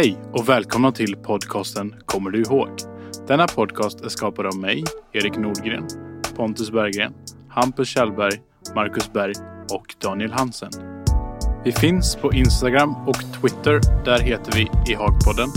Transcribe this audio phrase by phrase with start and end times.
[0.00, 2.68] Hej och välkomna till podcasten Kommer du ihåg?
[3.28, 5.86] Denna podcast är skapad av mig, Erik Nordgren,
[6.36, 7.12] Pontus Berggren,
[7.48, 8.40] Hampus Kjellberg,
[8.74, 9.34] Marcus Berg
[9.72, 10.70] och Daniel Hansen.
[11.64, 14.04] Vi finns på Instagram och Twitter.
[14.04, 15.48] Där heter vi i Hagpodden.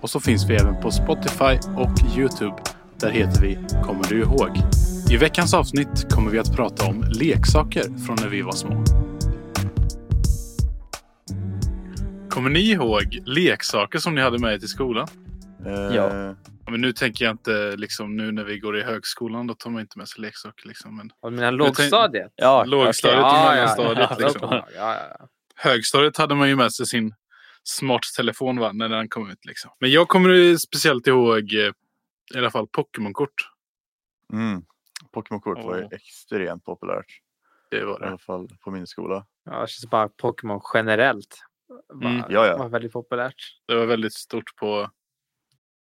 [0.00, 2.56] Och så finns vi även på Spotify och Youtube.
[3.00, 4.50] Där heter vi Kommer du ihåg?
[5.10, 8.84] I veckans avsnitt kommer vi att prata om leksaker från när vi var små.
[12.30, 15.08] Kommer ni ihåg leksaker som ni hade med er till skolan?
[15.66, 16.14] Eh, Ja.
[16.64, 19.70] Ja, Men nu tänker jag inte liksom nu när vi går i högskolan, då tar
[19.70, 20.68] man inte med sig leksaker.
[20.68, 20.96] Liksom.
[20.96, 22.32] Men Och mina lågstadiet?
[22.36, 23.30] Ja, Lågstadiet okej.
[23.30, 24.10] och Ja, ja, mellanstadiet.
[24.10, 24.48] ja, liksom.
[24.50, 25.26] ja, ja, ja.
[25.56, 27.14] Högstadiet hade man ju med sig sin
[27.62, 29.44] smarttelefon va, när den kom ut.
[29.46, 29.70] Liksom.
[29.80, 31.72] Men jag kommer ju speciellt ihåg eh,
[32.34, 33.34] i alla fall Pokémon-kort.
[34.32, 34.62] Mm.
[35.12, 37.06] Pokémon-kort var ju extremt populärt.
[37.70, 38.06] Det var I det.
[38.08, 39.26] alla fall på min skola.
[39.44, 41.38] Ja, det känns bara Pokémon generellt.
[41.88, 42.24] Var, Mm.
[42.30, 42.56] Ja, ja.
[42.56, 43.56] var väldigt populärt.
[43.66, 44.90] Det var väldigt stort på,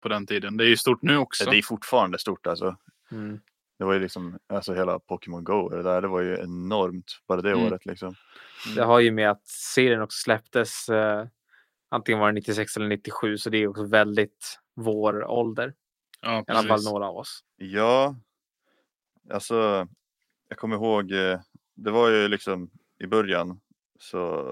[0.02, 0.56] på den tiden.
[0.56, 1.50] Det är ju stort nu också.
[1.50, 2.76] Det är fortfarande stort alltså.
[3.12, 3.40] Mm.
[3.78, 7.40] Det var ju liksom, alltså hela Pokémon Go, det där, det var ju enormt bara
[7.42, 7.64] det Mm.
[7.66, 8.14] året liksom.
[8.76, 11.26] Det har ju med att serien också släpptes eh,
[11.88, 15.74] antingen var det 96 eller 97 så det är också väldigt vår ålder.
[16.20, 17.44] ja, I alla fall några av oss.
[17.56, 18.16] Ja,
[19.30, 19.88] alltså
[20.48, 21.40] jag kommer ihåg, eh,
[21.74, 23.60] det var ju liksom i början
[23.98, 24.44] så,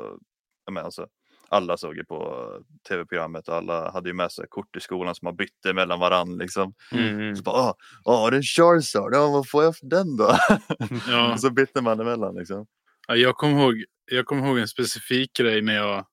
[0.70, 1.06] menar alltså,
[1.48, 2.48] alla såg ju på
[2.88, 6.38] tv-programmet och alla hade ju med sig kort i skolan som man bytte mellan varann
[6.38, 6.74] liksom.
[6.92, 7.36] Mm.
[7.36, 10.36] Så bara, åh, åh det är Charizard, ja, vad får jag för den då?
[11.08, 11.32] Ja.
[11.32, 12.66] och så bytte man emellan liksom.
[13.08, 16.06] Ja, jag kommer ihåg, jag kommer ihåg en specifik grej när jag...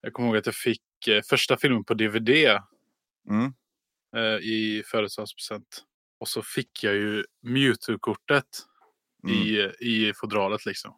[0.00, 2.28] Jag kommer ihåg att jag fick eh, första filmen på DVD
[3.30, 3.52] Mm.
[4.16, 5.84] eh, i födelsedagspresent.
[6.20, 8.44] Och så fick jag ju Mewtwo-kortet
[9.24, 9.36] Mm.
[9.36, 10.94] i, i fodralet liksom.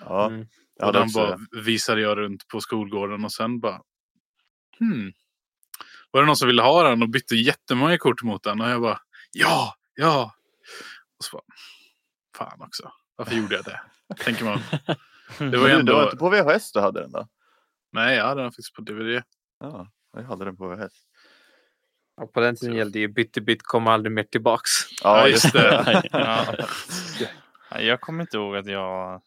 [0.00, 0.30] Ja,
[0.76, 3.80] Jag och den också bara visade jag runt på skolgården och sen bara...
[4.78, 5.12] Hmm.
[6.10, 8.80] Var det någon som ville ha den och bytte jättemånga kort mot den och jag
[8.80, 9.00] bara
[9.32, 10.34] ja, ja.
[11.18, 11.42] Och så bara,
[12.36, 12.92] fan också.
[13.16, 13.80] Varför gjorde jag det?
[14.24, 14.60] Tänker man.
[15.38, 16.02] Det var Men du, var ändå...
[16.04, 17.28] inte på VHS du hade den då?
[17.92, 19.22] Nej, jag hade den faktiskt på DVD.
[19.60, 20.92] Ja, jag hade den på VHS.
[22.16, 24.70] Och på den tiden gällde ju bytte bytt kommer aldrig mer tillbaks.
[25.02, 26.02] Ja, just det.
[27.70, 27.80] Ja.
[27.80, 29.22] Jag kommer inte ihåg att jag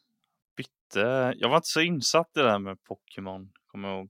[0.58, 1.34] bytte.
[1.38, 3.50] Jag var inte så insatt i det här med Pokémon.
[3.68, 4.10] Kommer jag ihåg.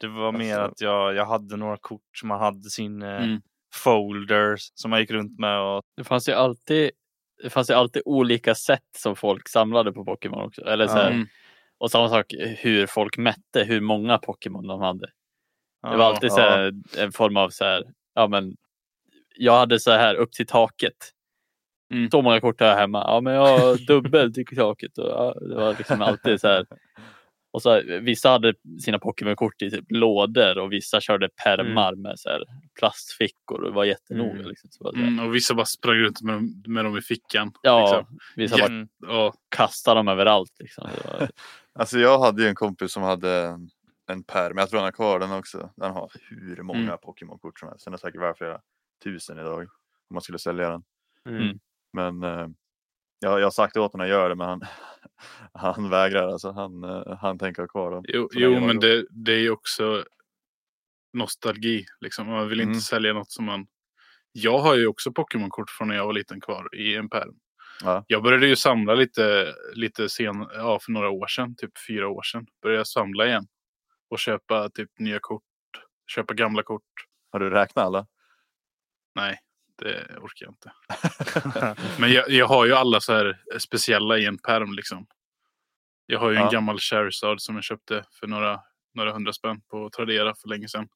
[0.00, 3.24] Det var mer Alltså- att jag, jag hade några kort som man hade sin eh,
[3.24, 3.42] Mm.
[3.74, 5.60] folder som man gick runt med.
[5.60, 6.90] Och, Det fanns ju alltid,
[7.42, 10.62] det fanns ju alltid olika sätt som folk samlade på Pokémon också.
[10.64, 11.26] Eller så här, Mm.
[11.78, 15.06] Och samma sak hur folk mätte hur många Pokémon de hade.
[15.82, 17.84] Det var Ja, alltid så här, en form av så här,
[18.14, 18.56] ja men
[19.36, 20.96] jag hade så här upp till taket.
[21.96, 22.10] Mm.
[22.10, 23.04] Så många kort har jag hemma.
[23.06, 24.98] Ja men jag har dubbelt till taket.
[24.98, 26.66] Och, ja, det var liksom alltid så här.
[27.50, 32.18] Och så här, vissa hade sina Pokémon-kort i typ lådor och vissa körde pärmar med
[32.18, 32.42] så här
[32.78, 34.30] plastfickor och var jättenoga.
[34.30, 34.48] Mm.
[34.48, 34.70] Liksom.
[34.70, 37.52] Så var det Mm, och vissa bara sprang runt med dem, med dem i fickan.
[37.62, 38.18] ja, liksom.
[38.36, 38.88] vissa bara Mm.
[39.06, 40.52] Ja, kastade dem överallt.
[40.60, 40.88] Liksom.
[40.94, 41.28] Det var,
[41.78, 43.68] Alltså jag hade ju en kompis som hade en,
[44.10, 45.70] en pärm, jag tror han har kvar den också.
[45.76, 46.98] Den har hur många Mm.
[47.02, 47.84] Pokémon-kort som helst.
[47.84, 48.60] Den är säkert värd flera
[49.04, 50.82] tusen idag om man skulle sälja den.
[51.28, 51.58] Mm.
[51.94, 52.48] Men eh,
[53.18, 54.60] jag, jag har sagt åt honom att göra det men han,
[55.54, 56.50] han vägrar alltså.
[56.50, 58.04] Han, eh, han tänker ha kvar dem.
[58.08, 60.04] jo, jo men det, det är ju också
[61.12, 61.84] nostalgi.
[62.00, 62.26] Liksom.
[62.26, 62.80] Man vill inte Mm.
[62.80, 63.66] sälja något som man...
[64.32, 67.34] Jag har ju också Pokémon-kort från när jag var liten kvar i en pärm.
[67.82, 68.04] Ja.
[68.08, 72.22] Jag började ju samla lite, lite sen, ja, för några år sedan, typ fyra år
[72.22, 72.46] sedan.
[72.62, 73.46] Började jag samla igen.
[74.10, 75.42] Och köpa typ nya kort.
[76.06, 76.82] Köpa gamla kort.
[77.32, 78.06] Har du räknat alla?
[79.14, 79.38] Nej,
[79.78, 80.72] det orkar jag inte.
[82.00, 85.06] Men jag, jag har ju alla så här speciella i en pärm liksom.
[86.06, 86.50] Jag har ju en Ja.
[86.50, 88.60] gammal Charizard som jag köpte för några,
[88.94, 90.88] några hundra spänn på Tradera för länge sedan.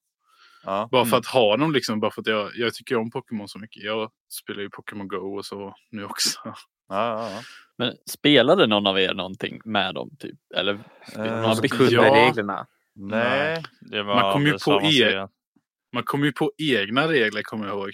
[0.64, 0.88] Ja.
[0.92, 1.18] Bara för Mm.
[1.20, 2.00] att ha dem liksom.
[2.00, 3.82] Bara för att jag, jag tycker om Pokémon så mycket.
[3.82, 6.38] Jag spelar ju Pokémon Go och så nu också.
[6.44, 6.54] Ja,
[6.88, 7.40] ja, ja.
[7.78, 10.10] men spelade någon av er någonting med dem?
[10.18, 10.38] Typ?
[10.54, 10.78] Eller
[11.16, 12.14] Eh, man Så kunde- ja.
[12.14, 12.66] reglerna.
[12.94, 13.62] Nej.
[13.80, 15.28] Det var Man kom ju på serie.
[15.92, 17.90] Man kom ju på egna regler kommer jag ihåg.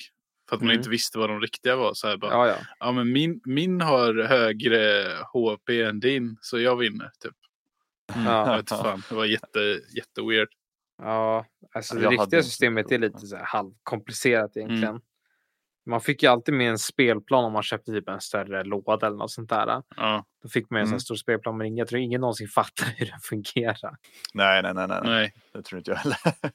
[0.49, 0.79] För att man Mm.
[0.79, 1.95] inte visste vad de riktiga var.
[1.95, 2.49] Så här bara, ja.
[2.49, 2.93] Ja, ja.
[2.93, 7.11] men min, min har högre HP än din så jag vinner.
[7.21, 7.35] Typ.
[8.15, 8.57] Jag ja.
[8.57, 9.59] vet fan, det var jätte,
[9.97, 10.49] jätte weird.
[11.03, 14.69] Ja, alltså det Jag riktiga systemet är lite så här halvkomplicerat Mm.
[14.69, 15.01] egentligen.
[15.87, 19.17] Man fick ju alltid med en spelplan om man köpte typ en större låda eller
[19.17, 19.83] något sånt där.
[19.97, 21.01] Ja, Då fick man en sån Mm.
[21.01, 23.97] stor spelplan men jag tror ingen någonsin fattar hur den fungerar.
[24.35, 25.01] Nej, nej, nej, nej.
[25.05, 25.35] nej.
[25.53, 26.19] Det tror inte jag heller.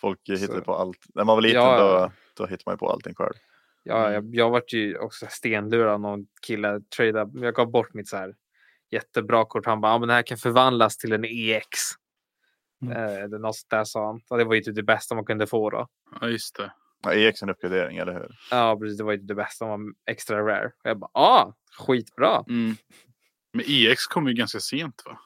[0.00, 0.98] Folk hittar Så- på allt.
[1.14, 2.12] När man var liten Ja, då.
[2.36, 3.34] Då hittar man ju på allting själv.
[3.82, 4.12] Ja, Mm.
[4.12, 6.80] jag, jag vart ju också stenlurad av någon kille.
[6.96, 8.34] Trada, jag gav bort mitt så här
[8.90, 9.66] jättebra kort.
[9.66, 11.68] Han bara, ja, men det här kan förvandlas till en EX.
[12.82, 12.96] Mm.
[13.32, 14.20] Eh, något sånt där sa han.
[14.30, 15.88] Och det var ju typ det bästa man kunde få då.
[16.20, 16.72] Ja, just det.
[17.02, 18.38] Ja, EX är en uppgradering, eller hur?
[18.50, 18.98] Ja, precis.
[18.98, 20.66] Det var ju det bästa om man var extra rare.
[20.66, 22.44] Och jag bara, ah, skitbra.
[22.48, 22.76] Mm.
[23.52, 25.18] Men EX kom ju ganska sent va?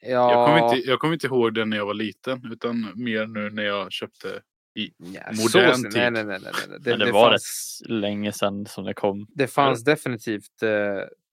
[0.00, 2.52] Ja, Jag kommer inte, jag kommer inte ihåg det när jag var liten.
[2.52, 4.42] Utan mer nu när jag köpte.
[4.74, 5.92] Ja, modern så- tid.
[5.94, 6.40] Nej, nej, nej.
[6.42, 6.52] nej.
[6.80, 9.26] Det, Men det, det, var fanns, rätt länge sedan som det kom.
[9.28, 10.70] det fanns definitivt eh,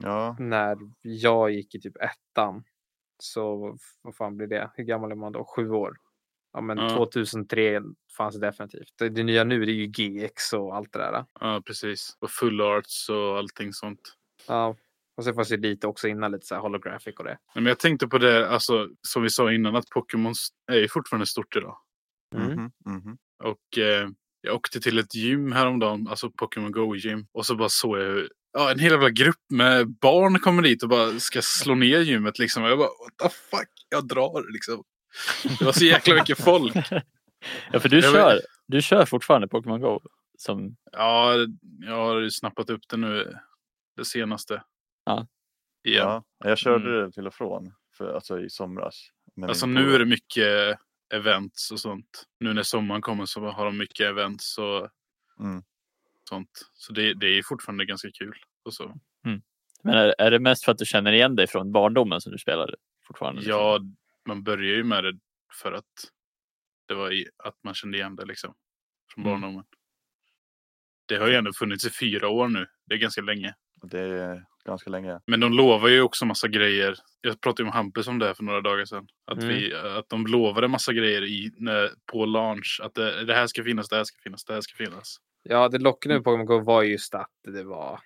[0.03, 2.63] Ja, när jag gick i typ ettan.
[3.23, 4.71] Så vad fan blir det?
[4.75, 5.45] Hur gammal är man då?
[5.55, 5.97] Sju år.
[6.53, 6.89] Ja, men Ja.
[6.95, 7.81] 2003
[8.17, 8.93] fanns det definitivt.
[8.99, 11.25] Det, det nya nu det är ju GX och allt det där.
[11.39, 12.17] Ja, precis.
[12.19, 13.99] Och full arts och allting sånt.
[14.47, 14.75] Ja,
[15.17, 17.37] och sen fanns det lite också innan lite så här holographic och det.
[17.55, 20.33] Men jag tänkte på det, alltså, som vi sa innan, att Pokémon
[20.71, 21.77] är ju fortfarande stort idag.
[22.35, 22.47] Mm.
[22.53, 23.17] mhm, mhm.
[23.43, 24.09] Och eh,
[24.41, 27.27] jag åkte till ett gym häromdagen, alltså Pokémon Go gym.
[27.31, 30.83] Och så bara såg jag hur ja, en hel jävla grupp med barn kommer dit
[30.83, 32.39] och bara ska slå ner gymmet.
[32.39, 32.63] Liksom.
[32.63, 34.83] Och jag bara, what the fuck, jag drar liksom.
[35.59, 36.75] Det var så jäkla mycket folk.
[37.71, 39.99] Ja, för du Jag kör, vet- du kör fortfarande Pokémon Go.
[40.37, 41.33] Som, Ja,
[41.79, 43.37] jag har ju snappat upp det nu,
[43.97, 44.63] det senaste.
[45.05, 45.27] Ja.
[45.87, 46.01] Igen.
[46.01, 47.05] Ja, jag körde Mm.
[47.05, 49.07] det till och från för, alltså, i somras.
[49.35, 50.77] med Alltså nu är det mycket
[51.13, 52.25] events och sånt.
[52.39, 54.89] Nu när sommaren kommer så har de mycket events och
[55.39, 55.63] Mm.
[56.29, 56.49] sånt.
[56.73, 58.35] Så det, det är fortfarande ganska kul.
[58.65, 58.99] Och så.
[59.83, 62.37] men är, är det mest för att du känner igen dig från barndomen som du
[62.37, 62.75] spelade
[63.07, 63.41] fortfarande?
[63.41, 63.57] liksom?
[63.59, 63.79] Ja,
[64.25, 65.19] man börjar ju med det
[65.61, 66.11] för att
[66.87, 68.53] det var i, att man kände igen det liksom.
[69.13, 69.41] Från Mm.
[69.41, 69.65] barndomen.
[71.05, 72.67] Det har ju ändå funnits i fyra år nu.
[72.85, 73.55] Det är ganska länge.
[73.83, 75.19] Det är ganska länge.
[75.27, 76.95] Men de lovar ju också massa grejer.
[77.21, 79.07] Jag pratade ju med Hampus om det här för några dagar sedan.
[79.25, 79.47] Att, Mm.
[79.49, 82.79] vi, att de lovade massa grejer i, när, på launch.
[82.83, 85.17] Att det, det här ska finnas, det här ska finnas, det här ska finnas.
[85.43, 87.99] Ja, det lockande med Pokémon Go var just att det var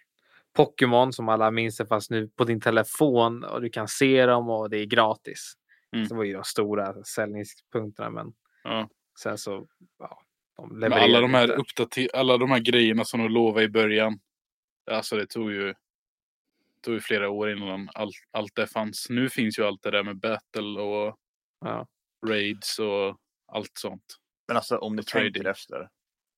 [0.56, 4.50] Pokémon som alla minns det fanns nu på din telefon och du kan se dem
[4.50, 5.54] och det är gratis.
[5.96, 6.06] Mm.
[6.06, 8.34] Så det var ju de stora säljningspunkterna men
[8.64, 8.90] Ja.
[9.20, 9.68] sen så
[10.00, 10.20] ja,
[10.80, 14.20] de alla de här uppdater- alla de här grejerna som de lovade i början.
[14.92, 15.74] Alltså det tog ju,
[16.82, 19.08] tog ju flera år innan allt, allt det fanns.
[19.10, 21.16] Nu finns ju allt det där med battle och
[21.66, 21.88] Ja.
[22.28, 23.18] raids och
[23.48, 24.16] allt sånt.
[24.48, 25.34] Men alltså om ni trading.
[25.34, 25.82] tänker efter.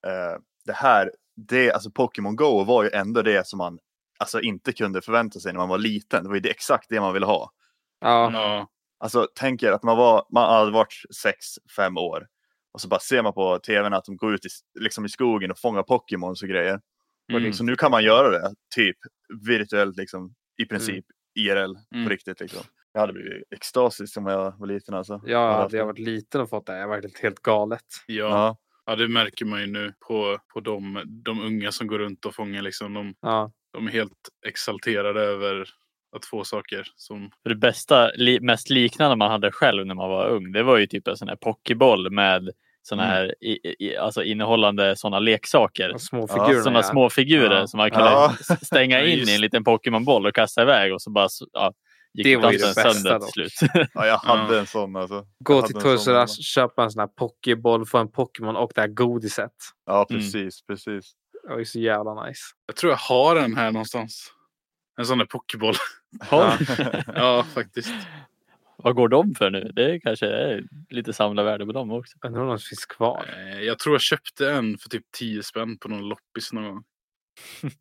[0.07, 3.79] Eh, det här, det, alltså Pokémon Go var ju ändå det som man
[4.19, 6.23] alltså, inte kunde förvänta sig när man var liten.
[6.23, 7.51] Det var ju det, exakt det man ville ha.
[7.99, 8.67] Ja, Ja,
[8.99, 10.93] Alltså tänk er att man, var, man hade varit
[11.79, 12.27] 6-5 år.
[12.71, 14.49] Och så bara ser man på tvn att de går ut i,
[14.79, 16.81] liksom i skogen och fångar Pokémons och grejer.
[17.29, 17.53] Mm.
[17.53, 18.97] Så nu kan man göra det typ
[19.47, 21.05] virtuellt liksom i princip
[21.39, 22.05] IRL Mm.
[22.05, 22.61] på riktigt liksom.
[22.93, 25.21] Jag hade blivit extasisk om jag var liten alltså.
[25.25, 25.91] ja hade jag det.
[25.91, 27.81] varit liten och fått det, jag var helt, galet.
[28.07, 28.15] ja.
[28.15, 28.57] Ja.
[28.85, 32.35] ja, det märker man ju nu på, på de, de unga som går runt och
[32.35, 32.61] fångar.
[32.61, 32.93] Liksom.
[32.93, 35.69] De, Ja, de är helt exalterade över
[36.15, 36.87] att få saker.
[36.95, 40.77] Som, det bästa, li, mest liknande man hade själv när man var ung, det var
[40.77, 42.49] ju typ en sån här pokéboll med
[42.87, 43.15] såna Mm.
[43.15, 45.93] här i, i, alltså innehållande såna leksaker.
[45.93, 46.63] och små Ja, figurerna.
[46.63, 46.83] Sådana ja.
[46.83, 47.67] små figurer Ja.
[47.67, 48.33] som man kunde Ja.
[48.61, 51.27] stänga in i en liten Pokémonboll och kasta iväg och så bara
[52.13, 53.71] gick Det var ju dansen det bästa till slut.
[53.93, 54.59] ja, jag hade Ja.
[54.59, 55.25] en sån alltså.
[55.43, 56.19] Gå till Toys sån R.
[56.21, 59.51] Us, köpa en sån här Pokéboll, få en Pokémon och det här godiset.
[59.85, 60.21] Ja, Mm.
[60.21, 61.11] precis, precis.
[61.43, 62.41] Det var ju så jävla nice.
[62.65, 64.31] jag tror jag har en här någonstans.
[64.99, 65.75] En sån där pokéboll.
[66.31, 66.53] Ja.
[67.15, 67.93] ja, faktiskt.
[68.83, 69.71] Vad går de för nu?
[69.75, 72.17] Det kanske är lite samlarvärde på dem också.
[72.25, 73.25] Undrar om de finns kvar.
[73.37, 76.83] Eh, Jag tror jag köpte en för typ 10 spänn på någon loppis någon gång.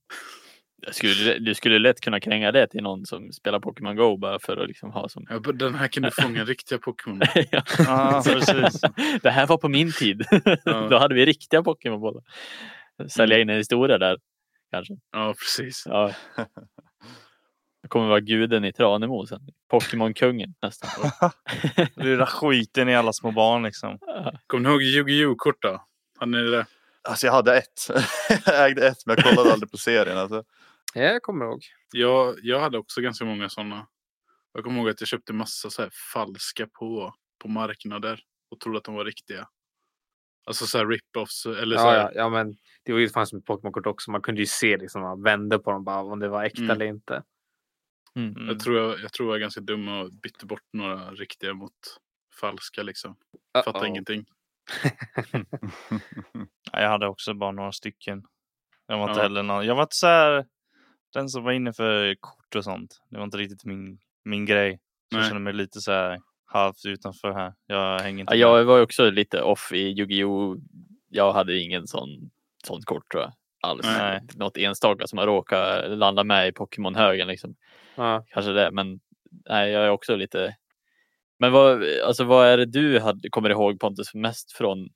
[0.87, 4.39] Jag skulle, du skulle lätt kunna kränga det till någon som spelar Pokémon Go bara
[4.39, 5.27] för att liksom ha som...
[5.31, 7.21] Ja, Den här kan du fånga riktiga Pokémon.
[7.51, 8.23] Ja.
[8.25, 8.81] Precis.
[9.23, 10.25] det här var på min tid.
[10.65, 10.89] Ja.
[10.91, 12.23] Då hade vi riktiga Pokémonbollar.
[13.09, 14.19] Sälja in en historia där
[14.71, 14.95] kanske.
[15.13, 15.83] Ja, precis.
[15.87, 16.13] Ja.
[17.87, 19.41] Jag kommer vara guden i Tranemo sen.
[19.71, 20.91] Pokémon-kungen nästan.
[21.97, 23.99] Lura skiten i alla små barn liksom.
[24.47, 25.85] Kommer ni ihåg Yu-Gi-Oh kort då?
[26.19, 26.67] Hade ni det?
[27.03, 27.91] Alltså jag hade ett.
[28.47, 30.19] jag ägde ett men jag kollade aldrig på serien.
[30.19, 30.45] Alltså.
[30.95, 31.65] Ja, jag kommer ihåg.
[31.93, 33.87] Jag, jag hade också ganska många sådana.
[34.55, 38.79] Jag kommer ihåg att jag köpte massa så här falska på, på marknader och trodde
[38.79, 39.49] att de var riktiga.
[40.47, 43.33] Alltså så här rip-offs eller så Ja, här, ja, ja, men det var ju fanns
[43.33, 44.11] med Pokémon-kort också.
[44.11, 46.71] Man kunde ju se liksom, man vände på dem bara om det var äkta Mm.
[46.71, 47.23] eller inte.
[48.17, 48.49] Mm.
[48.49, 51.73] Jag, tror jag, jag tror jag är ganska dum och bytte bort några riktiga mot
[52.41, 53.17] falska liksom.
[53.65, 53.87] Fattar Uh-oh.
[53.87, 54.25] ingenting.
[56.73, 58.25] Ja, Jag hade också bara några stycken.
[58.87, 59.23] Jag var inte Ja.
[59.23, 59.67] heller någon.
[59.67, 60.47] Jag var inte så här,
[61.13, 63.03] den som var inne för kort och sånt.
[63.11, 64.81] Det var inte riktigt min, min grej.
[65.13, 67.55] Så jag kände mig lite så här halvt utanför här.
[67.67, 70.57] Jag hänger inte Ja, jag var också lite off i Yu-Gi-Oh!
[71.09, 72.31] Jag hade ingen sån,
[72.65, 73.33] sånt kort tror jag.
[73.63, 73.87] Alls.
[73.87, 74.21] Nej.
[74.35, 77.29] Något enstaka som har råkat landa med i Pokémon-högen.
[77.29, 77.55] Liksom.
[77.97, 78.25] Ja.
[78.29, 79.01] Kanske det, men
[79.49, 80.57] nej, jag är också lite
[81.39, 84.89] Men vad, alltså, vad är det du hade, kommer ihåg Pontus mest från,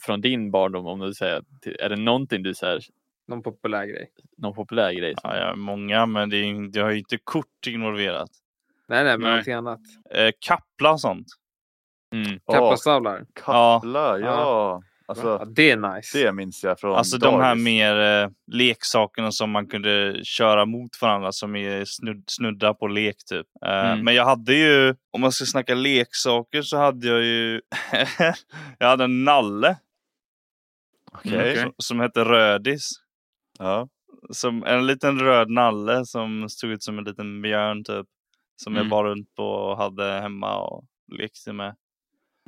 [0.00, 0.86] från din barndom?
[0.86, 1.42] Om du säger,
[1.80, 2.80] är det någonting du säger,
[3.28, 4.10] Någon populär grej.
[4.36, 5.14] någon populär grej?
[5.20, 8.30] Som, Ja, har många, men det, är, det har ju inte kort involverat.
[8.88, 9.30] Nej, nej, men Nej.
[9.30, 9.80] någonting annat.
[10.10, 11.26] Eh, kappla och sånt.
[12.12, 12.40] Mm.
[12.52, 13.26] Kappastavlar.
[13.34, 14.26] Kappla, ja.
[14.26, 16.18] Ja, Alltså, det är nice.
[16.18, 17.64] det minns jag från Alltså de här dagis.
[17.64, 23.16] mer eh, leksakerna som man kunde köra mot varandra som är snudd, snudda på lek
[23.30, 23.46] typ.
[23.66, 24.04] Eh, Mm.
[24.04, 27.60] Men jag hade ju, om man ska snacka leksaker så hade jag ju,
[28.78, 29.76] jag hade en nalle
[31.12, 31.38] Okej.
[31.38, 31.56] Okej.
[31.62, 32.90] som, som hette Rödis.
[33.58, 33.88] Ja.
[34.30, 38.06] Som en liten röd nalle som stod ut som en liten björn typ.
[38.56, 38.90] Som jag Mm.
[38.90, 40.84] bar runt på och hade hemma och
[41.18, 41.74] lekte med.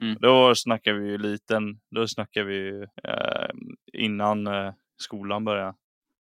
[0.02, 0.16] Mm.
[0.20, 3.48] Då snackar vi ju liten, då snackar vi ju eh,
[3.92, 5.74] innan eh, skolan börjar.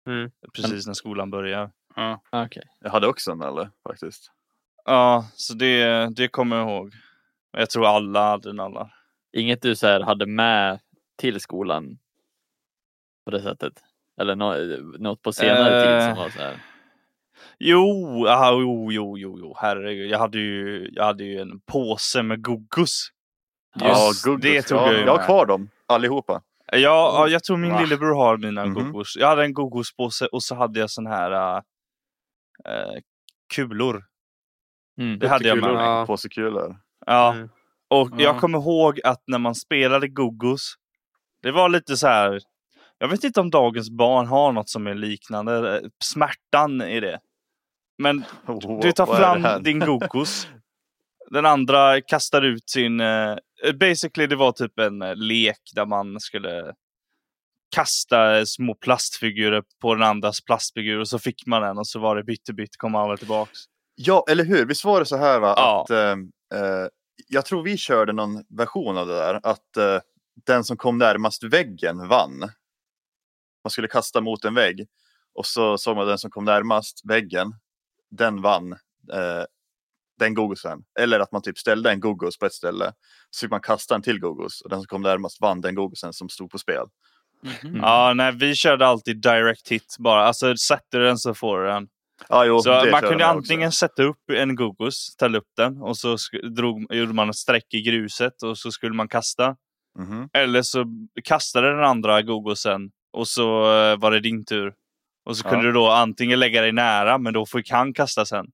[0.06, 0.30] Mm.
[0.54, 1.70] Precis när skolan börjar.
[1.96, 2.20] Ja.
[2.32, 2.62] Okej.
[2.80, 4.32] Jag hade också en nalle faktiskt.
[4.84, 6.92] Ja, så det, det kommer jag ihåg.
[7.52, 8.94] Jag tror alla hade nallar.
[9.32, 10.80] Inget du så här, hade med
[11.16, 11.98] till skolan
[13.24, 13.72] på det sättet?
[14.20, 14.54] Eller nå,
[14.98, 16.16] något på senare tid som Eh.
[16.18, 16.60] var så här?
[17.58, 20.10] Jo, aha, jo, jo, jo, jo, herregud.
[20.10, 23.08] Jag hade ju, jag hade ju en påse med gogos.
[23.80, 24.42] Ja, Just Guggus.
[24.42, 26.42] det tog ja, jag ju Jag har kvar dem allihopa.
[26.72, 27.80] Ja, ja, jag tror min Va?
[27.80, 28.74] lillebror har mina Mhm.
[28.74, 29.16] gogos.
[29.16, 31.56] Jag hade en gogospåse och så hade jag sån här
[32.64, 33.00] äh,
[33.54, 34.04] kulor.
[35.00, 35.18] Mm.
[35.18, 35.84] Det hade jag med mig.
[35.84, 36.06] Ja.
[36.06, 36.76] Påsekulor.
[37.06, 37.48] Ja, Mm.
[37.90, 38.22] och Ja.
[38.22, 40.74] jag kommer ihåg att när man spelade gogos,
[41.42, 42.40] det var lite så här.
[42.98, 45.76] Jag vet inte om dagens barn har något som är liknande.
[45.76, 47.20] eh, Smärtan i det.
[47.98, 50.48] Men Oh, du tar fram din gogos.
[51.30, 53.00] Den andra kastar ut sin...
[53.64, 56.74] eh, basically det var typ en eh, lek där man skulle
[57.70, 62.16] kasta små plastfigurer på den andras plastfigur och så fick man den och så var
[62.16, 63.58] det bytte bytt kom alla tillbaks.
[63.94, 64.66] Ja, eller hur?
[64.66, 65.54] Visst var det så här va?
[65.56, 65.82] Ja.
[65.82, 66.12] att eh,
[66.60, 66.86] eh,
[67.28, 69.40] Jag tror vi körde någon version av det där.
[69.42, 70.00] Att eh,
[70.46, 72.38] den som kom närmast väggen vann.
[73.64, 74.86] Man skulle kasta mot en vägg.
[75.34, 77.54] Och så såg man den som kom närmast väggen.
[78.10, 78.72] Den vann.
[79.12, 79.44] Eh,
[80.18, 80.78] den gogosen.
[81.00, 82.92] Eller att man typ ställde en gogos på ett ställe.
[83.30, 84.60] Så fick man kasta en till gogos.
[84.60, 86.84] Och den som kom närmast vann den gogosen som stod på spel.
[87.42, 87.76] Mhm.
[87.76, 90.24] Ja, nej, vi körde alltid direct hit bara.
[90.24, 91.88] Alltså sätter du den så får du den.
[92.28, 93.24] Ja, jo, Så man kunde också.
[93.26, 96.16] antingen sätta upp en gogos, ställa upp den och så
[96.56, 99.56] drog, gjorde man ett streck i gruset och så skulle man kasta.
[99.98, 100.28] Mhm.
[100.32, 100.84] Eller så
[101.24, 104.74] kastade den andra gogosen och så eh, var det din tur.
[105.24, 105.50] Och så Ja.
[105.50, 108.46] kunde du då antingen lägga dig nära, men då fick han kasta sen.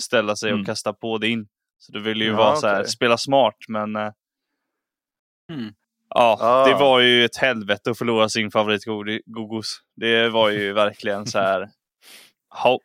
[0.00, 0.60] Ställa sig Mm.
[0.60, 1.48] och kasta på din.
[1.78, 4.12] Så du ville ju Ja, vara så här, spela smart, men eh,
[5.52, 5.74] Mm.
[6.08, 6.66] ja, Ah.
[6.68, 9.80] det var ju ett helvete att förlora sin favoritgogos.
[9.96, 11.70] Det var ju verkligen så här.
[12.64, 12.78] Ja.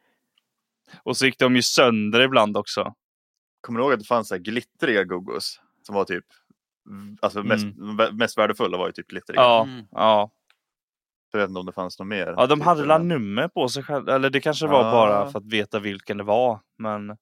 [1.04, 2.94] Och så gick de ju sönder ibland också.
[3.62, 5.62] Kommer du ihåg att det fanns så här glittriga gogos?
[5.84, 6.26] Som var typ
[7.22, 9.42] Alltså mest, vä- mest värdefulla var ju typ glittriga.
[9.42, 9.86] Ja, Mm.
[9.92, 10.32] ja.
[11.34, 12.34] Jag vet inte om det fanns något mer.
[12.38, 14.16] Ja, de typ, hade men- nummer på sig själva.
[14.16, 14.92] Eller det kanske var Ah.
[14.92, 16.60] bara för att veta vilken det var.
[16.78, 17.18] Men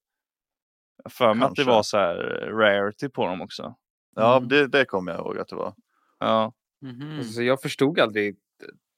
[1.10, 2.14] för mig att det var så här
[2.52, 3.74] rarity på dem också.
[4.16, 4.48] Ja, Mm.
[4.48, 5.74] det, det kommer jag ihåg att det var.
[6.18, 6.52] Ja,
[6.82, 7.24] Mhm.
[7.24, 8.36] Så jag förstod aldrig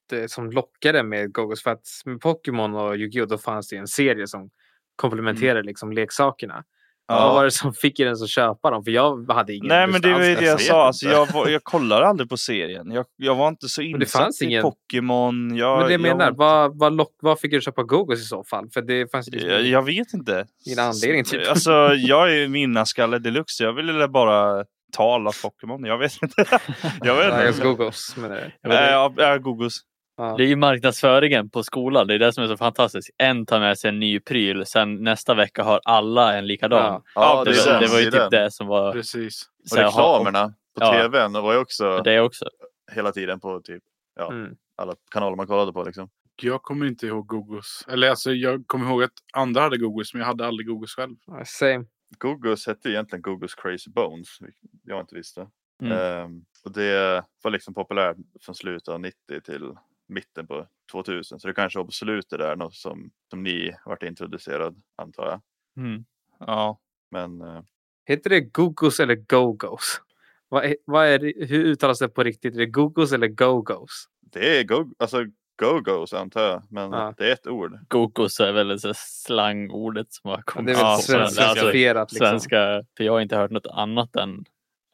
[0.09, 1.63] det som lockade med Gogos.
[1.63, 3.27] För att med Pokémon och Yu-Gi-Oh!
[3.27, 4.49] då fanns det en serie som
[4.95, 6.63] komplementerade liksom leksakerna.
[7.07, 7.33] Vad ja.
[7.33, 8.83] var det som fick er ens att köpa dem?
[8.83, 10.85] För jag hade ingen Nej, men det var ju det jag sa.
[10.87, 11.15] Alltså, inte.
[11.17, 12.91] jag, var, jag kollade aldrig på serien.
[12.91, 15.55] Jag, jag var inte så det insatt fanns i ingen- Pokémon.
[15.57, 18.19] Jag, Men det jag menar, jag, vad, vad, lock, vad fick er att köpa Gogos
[18.19, 18.69] i så fall?
[18.73, 20.45] För det fanns liksom jag, jag vet inte.
[20.65, 21.49] ingen anledning typ.
[21.49, 23.63] Alltså, jag är vinnarskalle deluxe.
[23.63, 24.65] Jag ville bara
[24.97, 25.85] ta alla Pokémon.
[25.85, 26.45] Jag vet inte.
[27.01, 27.61] jag vet Nej, inte.
[27.63, 28.73] Gogos menar jag.
[29.17, 29.79] Ja, Äh, Gogos.
[30.17, 30.35] Ja.
[30.37, 32.07] det är ju marknadsföringen på skolan.
[32.07, 33.09] Det är det som är så fantastiskt.
[33.17, 34.65] En tar med sig en ny pryl.
[34.65, 36.83] Sen nästa vecka har alla en likadan.
[36.83, 37.01] Ja.
[37.15, 38.21] Ja, det, det, det var ju det.
[38.21, 38.91] typ det som var...
[38.91, 39.49] Precis.
[39.65, 40.53] så Och reklamerna på
[40.83, 40.91] Ja.
[40.91, 42.45] tvn var ju också Det också.
[42.91, 43.83] hela tiden på typ
[44.15, 44.55] ja, Mm.
[44.75, 45.83] alla kanaler man kollade på.
[45.83, 46.09] Liksom.
[46.41, 47.85] Jag kommer inte ihåg Gogos.
[47.87, 51.15] Eller alltså, jag kommer ihåg att andra hade Gogos, men jag hade aldrig Gogos själv.
[51.45, 51.85] Same.
[52.17, 55.47] Gogos hette egentligen Gogos Crazy Bones, vilket jag inte visste.
[55.81, 55.97] Mm.
[55.97, 59.71] Ehm, och det var liksom populärt från slutet av 90 till
[60.07, 61.39] mitten på 2000.
[61.39, 65.41] Så det kanske på slutet där något som, som ni vart introducerad antar jag.
[65.85, 66.05] Mm.
[66.39, 66.79] Ja.
[67.11, 67.61] Men eh,
[68.05, 70.01] Heter det Gogos eller Gogos?
[70.49, 72.53] Vad är, vad är det, hur uttalas det på riktigt?
[72.55, 74.05] Är det Gogos eller Gogos?
[74.21, 75.17] det är go, alltså
[75.61, 76.63] Go-Go's antar jag.
[76.69, 77.13] Men Ja.
[77.17, 77.79] det är ett ord.
[77.89, 82.11] Gokos är väl så slangordet som har kommit det är väl Ja, sven- Alltså, svenskifierat.
[82.11, 82.27] Liksom.
[82.27, 82.83] svenska.
[82.97, 84.45] För jag har inte hört något annat än,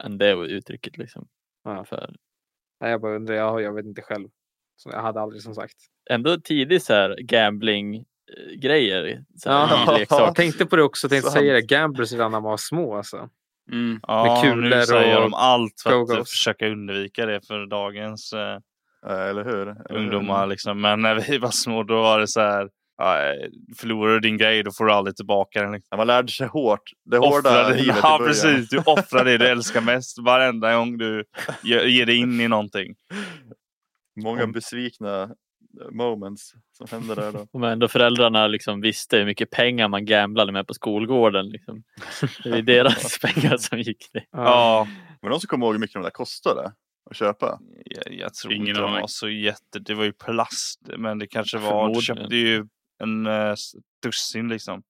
[0.03, 0.97] än det uttrycket.
[0.97, 1.27] Liksom.
[1.63, 1.85] Ja.
[1.85, 2.15] För
[2.81, 4.29] Nej, jag bara undrar, jag, jag vet inte själv.
[4.83, 5.73] Så jag hade aldrig som sagt.
[6.09, 8.05] ändå tidig så här gambling
[8.61, 9.23] grejer.
[9.37, 9.65] Så Ja.
[9.65, 10.05] här.
[10.09, 11.61] Jag tänkte på det också, tänkte säga det.
[11.61, 13.29] Gamblers redan när man var små alltså.
[13.71, 13.99] Mm.
[14.07, 16.17] Ja, kulor nu säger och de allt för att go-go's.
[16.17, 18.57] eh, försöka undvika det för dagens eh,
[19.05, 19.61] Ja, Eller hur?
[19.61, 19.97] Eller hur?
[19.97, 20.47] ungdomar.
[20.47, 20.81] Liksom.
[20.81, 22.69] Men när vi var små då var det så här.
[22.97, 25.71] Ja, eh, förlorar du din grej då får du aldrig tillbaka den.
[25.71, 25.87] Liksom.
[25.91, 26.81] Ja, man lärde sig hårt.
[27.11, 28.69] Det hårda Offra livet ja, precis.
[28.69, 31.23] Du offrar det du älskar mest varenda gång du
[31.63, 32.95] ge- ger dig in i någonting.
[34.23, 35.35] Många Om- besvikna
[35.91, 37.47] moments som hände där då.
[37.59, 41.49] Men ändå föräldrarna liksom visste hur mycket pengar man gamblade med på skolgården.
[41.49, 41.83] Liksom.
[42.43, 44.25] Det är deras pengar som gick det.
[44.31, 44.87] Ja,
[45.21, 46.71] Men någon som kommer ihåg hur mycket de där kostade
[47.09, 47.59] att köpa?
[47.85, 49.79] jag, jag tror Ingen inte de var så jätte...
[49.79, 51.93] Det var ju plast, men det kanske var...
[51.93, 52.67] Du köpte ju
[53.03, 53.55] en uh,
[54.03, 54.83] dussin liksom.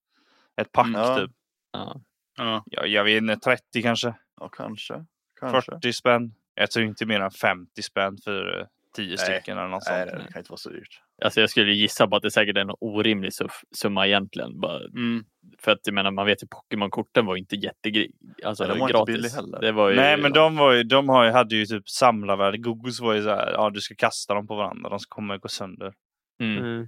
[0.61, 1.17] Ett pack Ja.
[1.19, 1.31] typ.
[1.73, 2.01] Ja.
[2.37, 2.63] Ja.
[2.65, 4.13] Ja, jag vet inte, 30 kanske.
[4.39, 5.05] Ja, kanske.
[5.39, 5.71] kanske.
[5.71, 6.33] 40 spänn.
[6.55, 10.23] Jag tror inte mer än 50 spänn för 10 stycken eller något Nej, sånt.
[10.27, 11.01] det kan inte vara så dyrt.
[11.21, 13.31] Alltså jag skulle gissa på att det säkert är en orimlig
[13.75, 14.59] summa egentligen.
[14.59, 15.23] Bara Mm.
[15.59, 18.11] för att jag menar, man vet ju Pokémon-korten var inte jättegri-
[18.45, 19.15] alltså, Nej, de var inte gratis.
[19.15, 19.59] billiga heller.
[19.61, 22.57] Det var ju, Nej, men de, var ju, de har ju, hade ju typ samlarvärde.
[22.57, 25.47] Gogos var ju så här, ja du ska kasta dem på varandra, de kommer gå
[25.47, 25.93] sönder.
[26.39, 26.57] Mm.
[26.65, 26.87] Mm.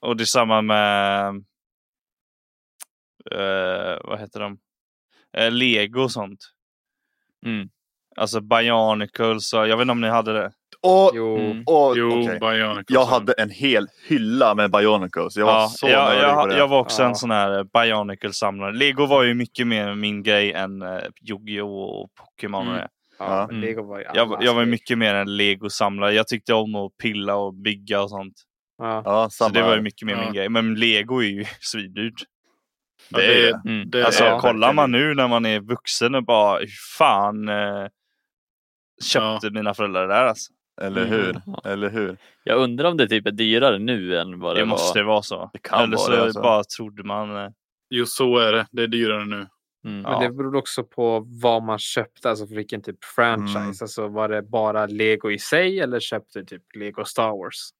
[0.00, 1.26] Och det är samma med,
[3.32, 4.58] eh, vad heter de?
[5.32, 6.38] Eh, Lego och sånt.
[7.46, 7.68] Mm.
[8.16, 10.52] Alltså Bionicles, jag vet inte om ni hade det?
[10.82, 11.38] Och, Jo.
[11.38, 11.62] Mm.
[11.66, 12.10] och, Jo.
[12.40, 12.84] Bionicles.
[12.88, 15.36] Jag hade en hel hylla med Bionicles.
[15.36, 16.58] Jag var ja, så jag, på jag, det.
[16.58, 17.08] jag var också Ja.
[17.08, 18.72] en sån här eh, Bionicle-samlare.
[18.72, 22.02] Lego var ju mycket mer min grej än uh, Yu-Gi-Oh!
[22.02, 22.66] och Pokémon.
[22.68, 22.78] Mm.
[22.78, 22.86] Ja,
[23.18, 23.46] Ja.
[23.50, 26.12] men Lego var ju Jag, jag var mycket mer en Lego-samlare.
[26.12, 28.34] Jag tyckte om att pilla och bygga och sånt.
[28.78, 29.02] Ja.
[29.04, 29.28] Ja.
[29.30, 30.24] Så det var ju mycket mer Ja.
[30.24, 30.48] min grej.
[30.48, 32.14] Men Lego är ju svindyrt.
[33.10, 33.90] Ja, Det det, är Mm.
[33.90, 36.68] det, Alltså är, Ja, kollar man nu när man är vuxen och bara hur
[36.98, 37.86] fan eh,
[39.04, 40.52] köpte mina föräldrar det där alltså.
[40.80, 41.12] Eller Mm.
[41.12, 41.40] hur?
[41.46, 41.60] Ja.
[41.70, 42.16] Eller hur?
[42.44, 45.06] Jag undrar om det typ är dyrare nu än vad det, Det måste var.
[45.12, 45.50] vara så.
[45.52, 46.40] Det kan Eller vara så det, alltså.
[46.42, 47.36] bara trodde man.
[47.36, 47.50] Eh,
[47.90, 48.66] jo, så är det.
[48.70, 49.46] Det är dyrare nu.
[49.86, 50.02] Mm.
[50.02, 50.10] Ja.
[50.10, 53.58] Men det beror också på vad man köpte, alltså för vilken typ franchise.
[53.58, 53.68] Mm.
[53.80, 57.70] Alltså var det bara Lego i sig eller köpte du typ Lego Star Wars?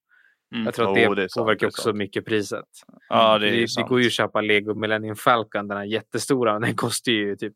[0.54, 0.64] Mm.
[0.64, 1.96] Jag tror att det, det är sant, påverkar det är också sant.
[1.96, 2.64] mycket priset.
[3.08, 3.88] ja det det, det sant.
[3.88, 6.58] går ju att köpa Lego Millennium Falcon, den här jättestora.
[6.58, 7.54] Den kostar ju typ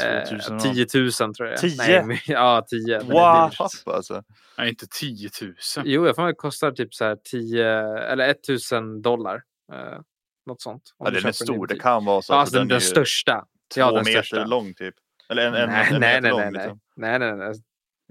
[0.00, 1.58] eh, 2000 10 000 tror jag.
[1.58, 1.76] 10?
[1.78, 2.98] Nej, men, ja, 10.
[2.98, 3.54] men det- What?
[3.86, 4.22] Alltså.
[4.58, 5.54] Nej, inte 10 000.
[5.84, 9.42] Jo, jag får det kostar typ så här 10 eller 1000 dollar.
[9.72, 9.98] Eh,
[10.46, 10.82] något sånt.
[10.98, 11.66] Ja, den är stor.
[11.66, 12.32] Det kan vara så.
[12.32, 13.44] Ja, alltså den, den största.
[13.74, 14.44] Två Ja, den meter största.
[14.44, 14.94] lång typ.
[15.28, 16.62] Eller en, en, nej, en nej, meter nej, lång nej, nej.
[16.62, 16.80] liksom.
[16.96, 17.54] nej, nej, nej.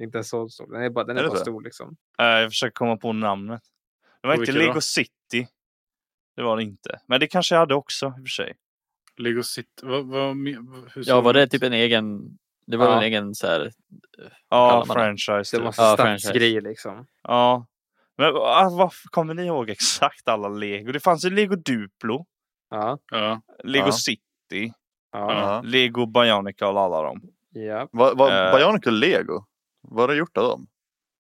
[0.02, 0.72] Inte så stor.
[0.74, 1.42] Den är bara, den är Är bara så?
[1.44, 1.96] stor liksom.
[2.20, 3.62] Eh, jag försöker komma på namnet.
[4.22, 4.68] Det var inte vilka då?
[4.68, 5.48] Lego City.
[6.36, 7.00] Det var det inte.
[7.08, 8.54] Men det kanske jag hade också i och för sig.
[9.18, 9.70] Lego City.
[9.84, 10.36] Vad, vad,
[10.94, 12.38] hur Ja, var det typ en egen...
[12.68, 12.98] Det var Ja.
[12.98, 13.72] en egen så här...
[14.50, 14.94] Ja, man det?
[14.94, 15.56] franchise.
[15.56, 15.66] Det typ.
[15.66, 17.06] måste Ja, stadsgrejer liksom.
[17.24, 17.66] Ja.
[18.18, 20.92] Men ah, varför kommer ni ihåg exakt alla Lego?
[20.92, 22.26] Det fanns ju Lego Duplo,
[22.70, 23.42] Ja, Ja.
[23.64, 23.92] Lego Ja.
[23.92, 24.74] City,
[25.12, 25.62] ja, Ja.
[25.66, 27.22] Lego Bionica och alla dem.
[27.52, 27.88] ja.
[27.92, 28.58] Vad var Eh.
[28.58, 29.46] Bionicle Lego?
[29.82, 30.68] Vad har du gjort av dem?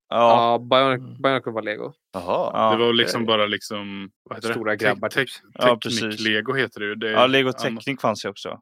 [0.10, 1.94] Ja, ja Bionic, Bionicle var Lego.
[2.14, 2.52] Jaha.
[2.54, 2.72] ja.
[2.78, 4.12] Det var liksom bara liksom...
[4.24, 4.78] Vad heter Stora det?
[4.78, 5.30] grabbar, Te- typ.
[5.30, 6.28] te- Ja, Teknik precis.
[6.28, 6.96] Lego heter det ju.
[6.96, 7.52] Det är ja Lego.
[7.52, 8.60] Technic fanns ju också.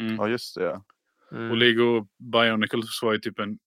[0.00, 0.16] Mm.
[0.16, 0.62] Ja, just det.
[0.64, 0.84] ja.
[1.32, 1.50] Mm.
[1.50, 3.58] Och Lego Bionicles var ju typ en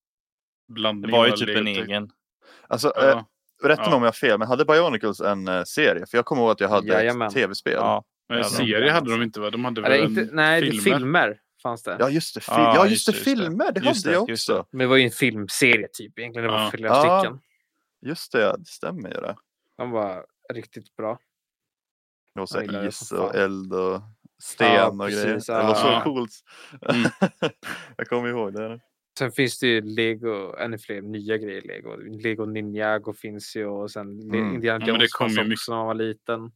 [0.74, 1.12] blandning.
[1.12, 2.10] Det var ju typ Lego en egen.
[2.68, 3.26] Alltså, eh, Ja.
[3.64, 3.96] rätta mig Ja.
[3.96, 6.06] om jag har fel, men hade Bionicles en eh, serie?
[6.12, 7.28] För jag kommer ihåg att jag hade Jajamän.
[7.28, 7.74] ett tv-spel.
[7.74, 8.04] Ja.
[8.30, 9.50] Men serie hade de inte va?
[9.50, 10.82] De hade väl Eller en inte, nej, filmer?
[10.98, 11.38] filmer.
[11.70, 11.98] Fanns det.
[12.00, 12.40] Ja, just det.
[12.42, 13.32] Fil- Ja, ja, just just det.
[13.32, 14.66] Filmer, det Just hade det, jag också.
[14.72, 16.20] Men det var ju en filmserie typ.
[16.20, 16.72] Egentligen det var Ja.
[16.72, 17.20] flera Ja.
[17.20, 17.40] stycken.
[18.02, 19.36] Just det, ja, det stämmer ju det.
[19.78, 21.20] De var riktigt bra.
[22.34, 24.02] Det var så här is och eld och
[24.44, 25.42] sten Ja, och precis, grejer.
[25.48, 25.58] ja.
[25.58, 26.02] Det var så Ja.
[26.04, 26.32] coolt.
[26.90, 27.10] Mm.
[27.98, 28.80] jag kommer ihåg det.
[29.20, 31.96] Sen finns det ju Lego, ännu fler nya grejer i Lego.
[31.96, 34.54] Lego Ninjago finns ju och sen Mm.
[34.56, 36.52] Indiana Ja, men det Jones kom ju också mycket- när man var liten.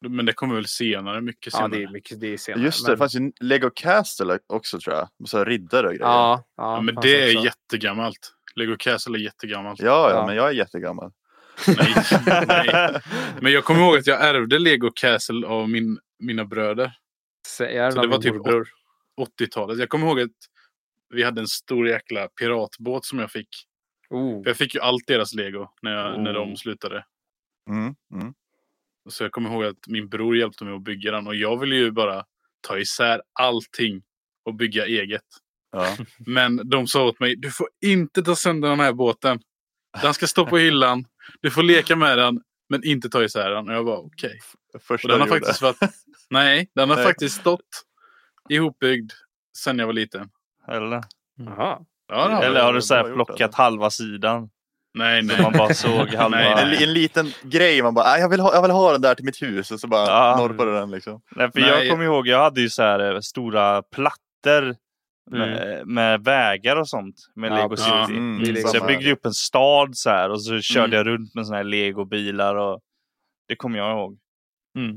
[0.00, 1.70] Men det kommer väl senare, mycket Ja, senare.
[1.78, 2.64] det är mycket det är senare.
[2.64, 5.08] Just det, det fanns ju Lego Castle också tror jag.
[5.18, 6.04] Med så här riddare och grejer.
[6.06, 7.44] Ja, ja, Ja, men det är också.
[7.44, 8.34] jättegammalt.
[8.54, 9.80] Lego Castle är jättegammalt.
[9.80, 10.26] ja, ja, Ja.
[10.26, 11.12] men jag är jättegammal.
[11.66, 11.94] Nej,
[12.46, 13.00] nej.
[13.40, 16.92] Men jag kommer ihåg att jag ärvde Lego Castle av min, mina bröder.
[17.48, 18.68] Så jag Så det var typ morbror.
[19.40, 19.78] 80-talet.
[19.78, 20.30] Jag kommer ihåg att
[21.14, 23.48] vi hade en stor jäkla piratbåt som jag fick.
[24.10, 24.42] Oh.
[24.44, 26.34] Jag fick ju allt deras Lego när, jag, när Oh.
[26.34, 27.04] de slutade.
[27.70, 28.34] Mm, mm.
[29.08, 31.26] Så jag kommer ihåg att min bror hjälpte mig att bygga den.
[31.26, 32.24] Och jag ville ju bara
[32.60, 34.02] ta isär allting
[34.44, 35.22] och bygga eget.
[35.72, 35.96] Ja.
[36.26, 39.40] Men de sa åt mig, du får inte ta sönder den här båten.
[40.02, 41.04] Den ska stå på hyllan.
[41.40, 43.68] Du får leka med den, men inte ta isär den.
[43.68, 44.38] Och jag bara okej.
[44.80, 45.76] Första Och den har faktiskt varit...
[46.30, 47.04] Nej, den har Nej.
[47.04, 47.84] faktiskt stått
[48.48, 49.12] ihopbyggd
[49.58, 50.30] sen jag var liten.
[50.68, 51.02] Eller,
[51.36, 51.78] Jaha.
[52.08, 53.62] Ja, den har eller har du så här plockat alltså.
[53.62, 54.50] halva sidan?
[54.94, 55.36] Nej, nej.
[55.36, 56.28] Så man bara såg halva.
[56.28, 58.92] Nej, En, li- en liten grej man bara, "Ah, jag vill, ha, jag vill ha
[58.92, 60.36] den där till mitt hus och så bara Ja.
[60.38, 61.20] norpade den liksom.
[61.36, 61.68] Nej, för Nej.
[61.70, 64.76] jag kommer ihåg, jag hade ju så här eh, stora plattor
[65.30, 67.76] med, med vägar och sånt med Ja, Lego.
[67.76, 67.90] City.
[68.16, 70.96] Mm, Det är Så jag byggde upp en stad så här och så körde Mm.
[70.96, 72.80] jag runt med såna här legobilar och
[73.48, 74.18] det kommer jag ihåg.
[74.78, 74.90] Mm.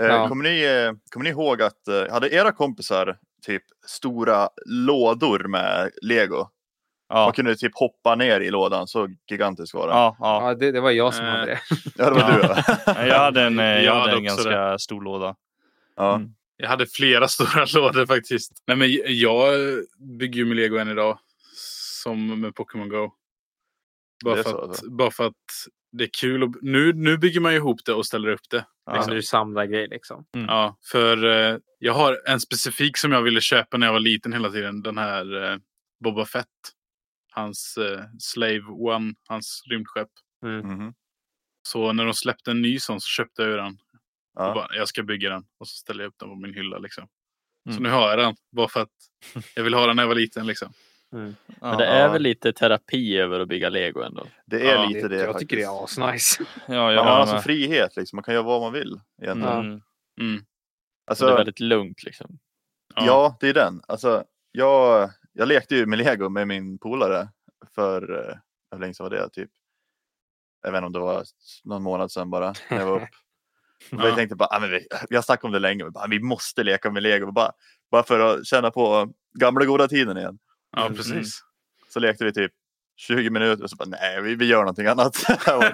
[0.00, 0.28] Eh, Ja.
[0.28, 5.90] kommer, ni, eh, kommer ni ihåg att, eh, hade era kompisar typ stora lådor med
[6.02, 6.48] lego?
[7.14, 9.96] Ja, Man kunde typ hoppa ner i lådan, så gigantisk var den.
[9.96, 10.48] ja, ja.
[10.48, 11.30] Ja, det, det var jag som Eh.
[11.30, 11.60] hade det.
[11.96, 12.36] Ja, det var Ja.
[12.86, 13.06] du ja.
[13.06, 15.36] Jag hade en, eh, Jag jag hade en ganska stor låda.
[15.96, 16.14] ja.
[16.14, 16.28] Mm.
[16.56, 18.52] Jag hade flera stora lådor faktiskt.
[18.66, 19.52] Nej, men jag
[20.18, 21.18] bygger ju med lego än idag.
[22.02, 23.10] Som med Pokémon Go.
[24.24, 24.90] Bara Det för, så, att, alltså?
[24.90, 25.34] bara för att
[25.92, 26.42] det är kul.
[26.42, 28.64] Och, nu, nu bygger man ju ihop det och ställer upp det.
[28.86, 28.94] Ja.
[28.94, 30.24] Liksom, du samlar grejer liksom.
[30.32, 34.32] Ja, för eh, jag har en specifik som jag ville köpa när jag var liten
[34.32, 34.82] hela tiden.
[34.82, 35.56] Den här eh,
[36.04, 36.46] Boba Fett.
[37.34, 40.08] Hans eh, Slave One, hans rymdskepp.
[40.44, 40.94] Mhm.
[41.68, 43.72] Så när de släppte en ny sån så köpte jag den.
[44.38, 44.54] Och ja.
[44.54, 45.44] bara, jag ska bygga den.
[45.58, 47.08] Och så ställer jag upp den på min hylla liksom.
[47.68, 47.82] Så Mm.
[47.82, 48.34] nu har jag den.
[48.52, 48.90] Bara för att
[49.54, 50.72] jag vill ha den när jag var liten liksom.
[51.10, 51.36] Men
[51.78, 54.26] det är väl lite terapi över att bygga lego ändå.
[54.46, 55.40] Det är Ja, lite det, jag faktiskt.
[55.50, 56.44] tycker det är asnice.
[56.68, 57.44] Ja, Man har alltså med.
[57.44, 58.16] frihet, liksom.
[58.16, 59.00] man kan göra vad man vill.
[59.22, 59.52] Egentligen.
[59.54, 59.60] Ja.
[59.60, 59.80] Mm.
[60.20, 60.44] Mm.
[61.06, 62.38] Alltså, det är väldigt lugnt liksom.
[62.94, 63.82] Ja, det är den.
[63.88, 67.28] Alltså, jag, jag lekte ju med lego med min polare
[67.74, 68.36] för, eh,
[68.70, 69.30] hur länge sedan var det?
[69.30, 69.50] Typ,
[70.62, 71.24] jag vet inte om det var
[71.64, 72.54] någon månad sedan bara.
[72.70, 73.02] När jag var upp.
[73.92, 74.06] Och Ja.
[74.06, 76.20] Jag tänkte bara, ah, men vi, vi har snackat om det länge, men bara, vi
[76.20, 77.32] måste leka med lego.
[77.32, 77.52] Bara,
[77.90, 80.38] bara för att känna på gamla goda tiden igen.
[80.76, 80.96] Ja, Mm.
[80.96, 81.40] precis.
[81.88, 82.52] Så lekte vi typ
[82.96, 85.16] 20 minuter och så bara, nej, vi, vi gör någonting annat.
[85.46, 85.72] Ja.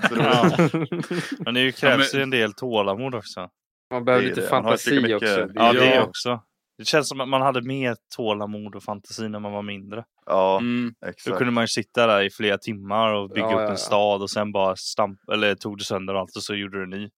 [1.39, 3.51] Men det krävs men- ju en del tålamod också.
[3.91, 4.47] Man behöver lite det.
[4.49, 5.27] Fantasi också.
[5.27, 6.03] Det Ja, det Ja.
[6.03, 6.43] också.
[6.81, 10.05] Det känns som att man hade mer tålamod och fantasi när man var mindre.
[10.27, 10.95] Ja, Mm.
[11.03, 11.39] Då exakt.
[11.39, 13.77] kunde man ju sitta där i flera timmar och bygga Ja, upp ja, en ja.
[13.77, 16.91] stad och sen bara stamp eller tog det sönder allt och så gjorde du en
[16.91, 17.09] ny.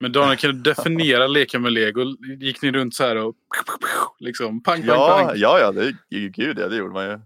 [0.00, 2.00] Men Daniel, kan du definiera leka med lego?
[2.40, 3.34] Gick ni runt så här och
[4.18, 5.32] liksom pang, pang, Ja, pang?
[5.36, 5.92] ja, ja, det,
[6.30, 7.18] gud, ja, det gjorde man ju.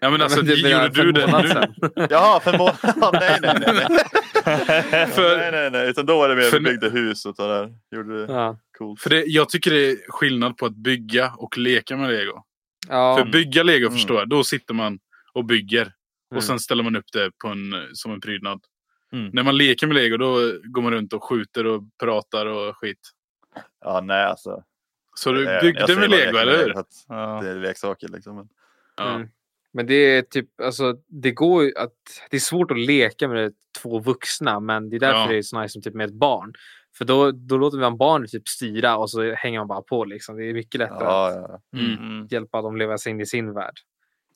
[0.00, 2.06] Ja, men alltså, Men det gjorde du det nu?
[2.10, 2.76] Jaha, för en månad?
[3.00, 3.86] Ja, nej, nej, nej.
[3.88, 5.06] nej.
[5.06, 5.90] För- nej, nej, nej.
[5.90, 7.72] Utan då var det mer för- vi byggde hus och sådär.
[7.96, 8.58] Gjorde det Ja.
[8.78, 9.00] Coolt.
[9.00, 12.42] För det, jag tycker det är skillnad på att bygga och leka med lego.
[12.88, 13.16] Ja.
[13.18, 13.92] För bygga lego Mm.
[13.92, 14.98] förstår jag, då sitter man
[15.32, 15.82] och bygger.
[15.82, 16.36] Mm.
[16.36, 18.60] Och sen ställer man upp det på en, som en prydnad.
[19.12, 19.30] Mm.
[19.32, 23.10] När man leker med lego då går man runt och skjuter och pratar och skit.
[23.84, 24.62] Ja, nej alltså.
[25.14, 26.74] Så du Eh, jag byggde med lego, eller med hur?
[27.08, 27.40] Ja.
[27.42, 28.36] Det är leksaker liksom.
[28.36, 28.48] Men...
[28.96, 29.14] Ja.
[29.14, 29.28] Mm.
[29.72, 31.92] Men det är typ, alltså det går att,
[32.30, 35.26] det är svårt att leka med två vuxna men det är därför Ja.
[35.26, 36.52] det är så nice som typ med ett barn.
[36.98, 40.36] För då, då låter man barnet typ styra och så hänger man bara på liksom.
[40.36, 41.78] Det är mycket lättare Ja, att ja.
[41.80, 42.26] Mm.
[42.30, 43.74] Hjälpa dem leva sig in i sin värld.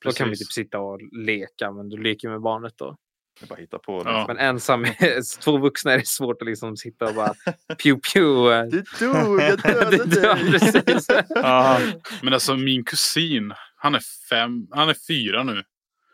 [0.05, 0.49] Då kan vi Precis.
[0.49, 2.97] typ sitta och leka men du leker med barnet då.
[3.43, 3.93] Är bara hitta på.
[3.93, 3.99] Ja.
[4.19, 4.25] Liksom.
[4.27, 4.97] Men ensam med
[5.41, 7.35] två vuxna är det svårt att liksom sitta och bara
[7.83, 8.71] pew pew.
[8.71, 10.51] Du dog, jag Det- dödade ja, dig.
[10.51, 11.07] precis.
[11.29, 11.81] Ja.
[12.23, 15.63] Men alltså min kusin, han är fem, han är fyra nu.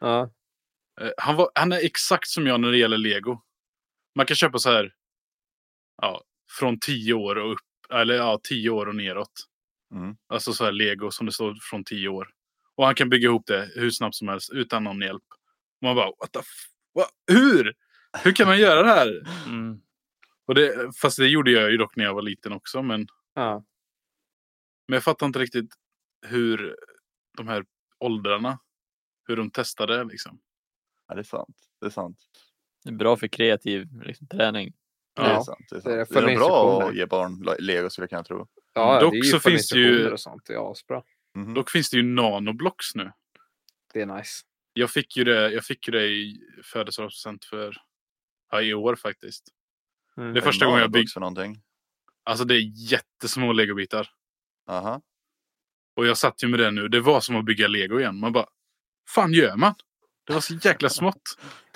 [0.00, 0.30] Ja.
[1.00, 3.40] Eh, Han, var, han är exakt som jag när det gäller lego.
[4.14, 4.92] Man kan köpa så här.
[6.02, 7.92] Ja, från tio år och upp.
[7.92, 9.32] Eller ja, tio år och neråt.
[9.94, 10.16] Mm.
[10.26, 12.28] Alltså så här lego som det står från tio år.
[12.74, 15.22] Och han kan bygga ihop det hur snabbt som helst utan någon hjälp.
[15.80, 16.40] Och man bara, what the
[16.94, 17.04] va?
[17.32, 17.74] Hur?
[18.24, 19.22] Hur kan man göra det här?
[19.46, 19.80] Mm.
[20.46, 22.82] Och det, fast det gjorde jag ju dock när jag var liten också.
[22.82, 23.64] Men, Ja.
[24.88, 25.74] men jag fattar inte riktigt
[26.26, 26.76] hur
[27.36, 27.64] de här
[27.98, 28.58] åldrarna,
[29.26, 30.40] hur de testade liksom.
[31.08, 31.56] Ja, det är sant.
[31.80, 32.18] Det är sant.
[32.84, 34.72] Det är bra för kreativ liksom, träning.
[35.16, 35.58] Det är Ja, sant.
[35.70, 36.26] Det är, det är sant.
[36.26, 38.46] Det är bra att ge barn le- lego skulle jag kunna tro.
[38.72, 40.42] Ja, Dock det är ju så finns det ju- och sånt.
[40.46, 41.02] Det är asbra.
[41.34, 41.54] Mhm.
[41.54, 43.12] Dock finns det ju nanoblocks nu.
[43.92, 44.42] Det är nice.
[44.72, 47.76] Jag fick ju det, jag fick ju det i födelsedagspresent för
[48.50, 49.44] ja, i år faktiskt.
[50.16, 50.32] Mm.
[50.32, 51.12] Det är första gången jag byggt.
[51.12, 51.60] för någonting.
[52.24, 54.08] Alltså det är jättesmå legobitar.
[54.68, 55.02] Aha.
[55.96, 56.88] Och jag satt ju med det nu.
[56.88, 58.16] Det var som att bygga lego igen.
[58.20, 58.46] Man bara,
[59.08, 59.74] fan gör man?
[60.26, 61.22] Det var så jäkla smått.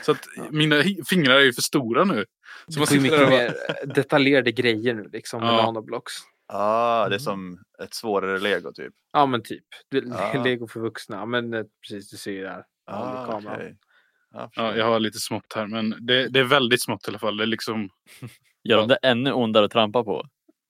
[0.02, 2.24] Så att mina fingrar är ju för stora nu.
[2.66, 5.48] Så Du man får ju sitter där mycket och mer detaljerade grejer nu liksom med
[5.54, 5.62] Ja.
[5.62, 6.12] nanoblocks.
[6.52, 7.10] Ah, Mm.
[7.10, 8.94] det är som ett svårare lego typ.
[9.12, 9.64] Ja men typ.
[9.90, 10.44] Det- Ah.
[10.44, 11.26] Lego för vuxna.
[11.26, 12.64] Men eh, precis, du ser ju där.
[12.86, 13.76] Ah, okej.
[14.54, 15.66] Ja, jag har lite smått här.
[15.66, 17.36] Men det, det är väldigt smått i alla fall.
[17.36, 17.88] Det är liksom,
[18.64, 20.24] Gör de det ännu ondare att trampa på?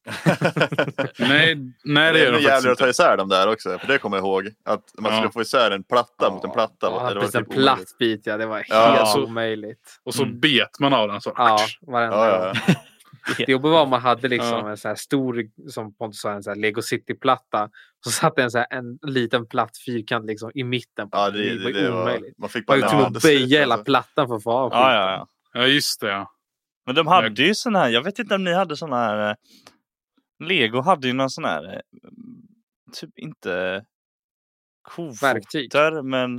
[1.19, 3.79] nej, nej det gör är de faktiskt att ta isär dem där också.
[3.79, 4.49] För det kommer jag ihåg.
[4.65, 5.31] Att man skulle Ja.
[5.33, 6.75] få isär en platta mot en platta.
[6.81, 8.37] Ja, det var precis, en typ platt bit ja.
[8.37, 10.01] Det var Ja, helt så- omöjligt.
[10.05, 10.41] Och så Mm.
[10.41, 11.33] bet man av den så.
[11.37, 12.55] Ja, varenda Ja, gång.
[12.67, 12.75] ja,
[13.37, 14.71] Det jobbiga var om man hade liksom Ja.
[14.71, 17.69] en så här stor, som Pontus sa, en så här Lego City-platta.
[18.05, 21.11] Så satt det en, så här, en liten platt fyrkant liksom i mitten.
[21.11, 22.39] På Ja, det, det, det, var, omöjligt.
[22.39, 23.85] man fick Man bara ju tvungen att böja hela alltså.
[23.85, 25.27] plattan för att få av Ja, ja, ja.
[25.61, 26.09] Ja, just det.
[26.09, 26.31] Ja.
[26.87, 29.37] Men de hade ju sån här, jag vet inte om ni hade sån här.
[30.41, 31.81] Lego hade ju någon sån här, eh,
[32.93, 33.85] typ inte
[35.21, 35.73] Verktyg.
[35.73, 36.37] kofotar men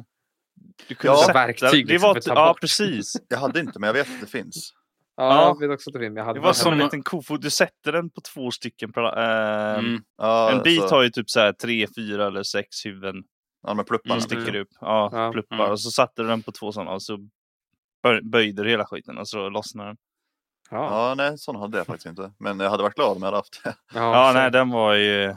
[0.87, 3.13] du kunde Ja, sätta, verktyg det liksom var, ta ja precis.
[3.27, 4.73] Jag hade inte, men jag vet att det finns.
[5.15, 5.57] Ja, Ja.
[5.59, 6.17] jag vet också att det finns.
[6.17, 8.91] Jag hade Det var som en liten kofot, du sätter den på två stycken.
[8.95, 9.03] eh,
[9.79, 10.03] Mm.
[10.17, 13.23] Ja, En bit så, har ju typ så här tre, fyra eller sex huvuden
[13.67, 14.13] Ja, med plupparna.
[14.15, 14.61] Mm, sticker Mm.
[14.61, 14.67] upp.
[14.81, 15.31] Ja, Ja.
[15.31, 15.55] pluppar.
[15.55, 15.71] Mm.
[15.71, 17.17] Och så satte du den på två sådana och så
[18.03, 19.97] böj- böjde du hela skiten och så lossnade den.
[20.71, 22.31] Ja, Ja, nej, sån hade jag faktiskt inte.
[22.37, 23.75] Men jag hade varit glad om jag hade haft det.
[23.93, 25.35] Ja, så- nej den var ju,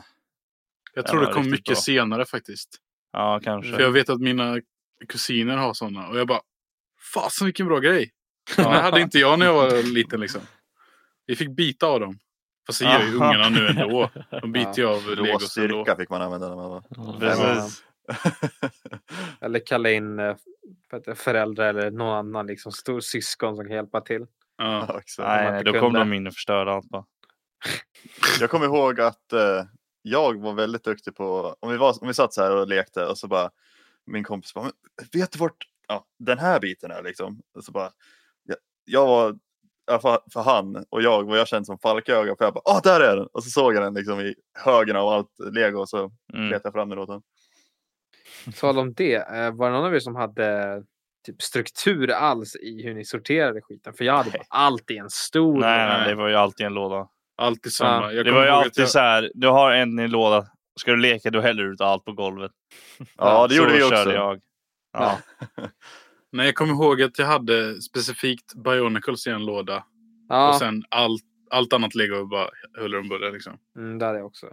[0.94, 1.74] Jag tror Ja, det kom mycket bra.
[1.76, 2.68] senare faktiskt.
[3.12, 3.72] ja kanske.
[3.72, 4.60] För jag vet att mina
[5.08, 6.08] kusiner har sådana.
[6.08, 6.40] Och jag bara,
[7.14, 8.10] fasen vilken bra grej.
[8.56, 10.40] Det hade inte jag när jag var liten liksom.
[11.26, 12.18] Vi fick bita av dem.
[12.66, 14.10] Fast det gör ju ungarna nu ändå.
[14.42, 15.68] De biter ju av Rå legos ändå.
[15.84, 16.82] styrka fick man använda när man var...
[17.20, 17.82] Precis.
[19.40, 20.36] Eller kalla in eh,
[21.14, 24.26] föräldrar eller någon annan liksom, stor syskon som kan hjälpa till.
[24.56, 25.00] Ja.
[25.18, 27.04] Nej, nej, då kom de in och förstörde allt bara.
[28.40, 29.64] Jag kommer ihåg att eh,
[30.02, 33.06] jag var väldigt duktig på, om vi, var, om vi satt så här och lekte
[33.06, 33.50] och så bara
[34.06, 34.72] min kompis bara, "Men
[35.12, 35.56] vet du vart
[35.88, 37.40] ja, den här biten är liksom?
[37.56, 37.90] Och så bara,
[38.44, 39.38] jag, jag var,
[40.00, 43.00] för, för han och jag var jag känd som falköga för jag bara, ah där
[43.00, 43.26] är den!
[43.32, 44.34] Och så såg jag den liksom i
[44.64, 46.48] högen av allt lego och så Mm.
[46.50, 47.22] letade jag fram den åt den.
[48.60, 50.82] Tal om det, eh, var det någon av er som hade
[51.26, 53.94] typ struktur alls i hur ni sorterade skiten?
[53.94, 55.58] För jag hade bara allt i en stor.
[55.60, 57.08] Nej, nej, det var ju alltid en låda.
[57.36, 58.06] Alltid samma.
[58.06, 60.46] Ja, Jag Det var ju alltid jag, så här, du har en i en låda,
[60.80, 62.52] ska du leka då häller du ut allt på golvet.
[63.16, 63.96] Ja, det gjorde vi också.
[63.96, 64.40] körde jag.
[64.92, 65.18] Ja.
[66.32, 69.84] Nej, jag kommer ihåg att jag hade specifikt Bionicles i en låda.
[70.28, 73.58] Ja, Och sen allt, allt annat lego bara huller om buller liksom.
[73.76, 74.46] mm, det hade jag också.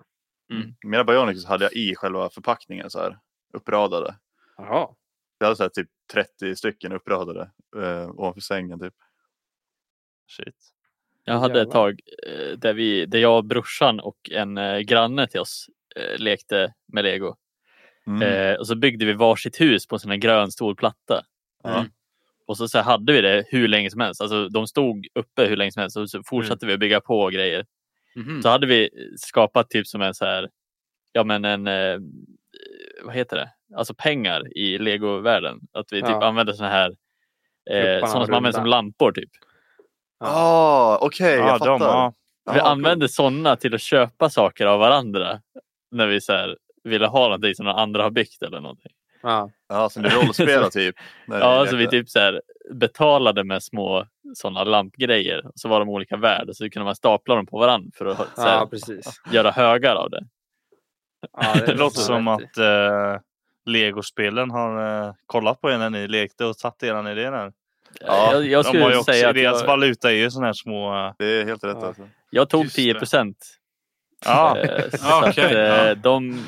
[0.86, 3.18] Mina Bionics hade jag i själva förpackningen så här
[3.54, 4.16] uppradade.
[4.58, 4.88] Jaha.
[5.40, 8.94] Jag hade så här, typ 30 stycken uppradade eh, ovanför sängen typ.
[10.28, 10.56] Shit.
[11.24, 11.72] Jag hade ett Jävlar.
[11.72, 16.74] tag eh, där, vi, där jag, brorsan och en eh, granne till oss eh, lekte
[16.88, 17.36] med lego.
[18.08, 18.22] Mm.
[18.22, 21.26] Eh, och så byggde vi varsitt hus på en sån här grön stor platta.
[21.64, 21.86] Ja.
[22.48, 24.22] Och så, så här hade vi det hur länge som helst.
[24.22, 27.30] Alltså, de stod uppe hur länge som helst och så fortsatte vi att bygga på
[27.30, 27.66] grejer.
[28.16, 28.42] Mhm.
[28.42, 30.50] Så hade vi skapat typ som en så här,
[31.12, 32.00] ja men en, eh,
[33.04, 33.50] vad heter det?
[33.78, 35.60] Alltså pengar i legovärlden.
[35.74, 36.26] Att vi typ Ja.
[36.28, 36.96] använde såna här,
[37.72, 39.30] eh, sådana som används som lampor typ.
[40.20, 41.66] Ah, okej, Ja, jag fattar.
[41.72, 42.14] de, ja.
[42.52, 45.42] Vi Jaha, använde sådana till att köpa saker av varandra.
[45.92, 48.92] När vi så här, ville ha någonting som någon andra har byggt eller någonting.
[49.24, 49.52] Ja.
[49.70, 50.96] Ja, som du rollspelar typ.
[51.28, 52.42] Ja, så vi typ så här,
[52.74, 55.44] betalade med små sådana lampgrejer.
[55.56, 56.54] Så var de olika värde.
[56.54, 60.24] Så kunde man stapla dem på varandra för att här, ja, göra högar av det.
[61.34, 63.18] Ja, Det låter som att eh,
[63.66, 67.54] legospelen har eh, kollat på er när ni lekte och tagit eran idé där.
[68.02, 70.32] Ja, jag, jag De har ju skulle också, säga att deras jag, valuta är ju
[70.32, 70.96] sådana här små...
[71.08, 71.88] eh, Det är helt rätt Ja.
[71.88, 72.10] alltså.
[72.30, 73.00] jag tog Just 10 det.
[73.00, 73.38] procent.
[74.26, 75.96] Ja, Eh, så Ja, att, eh, ja.
[75.96, 76.46] de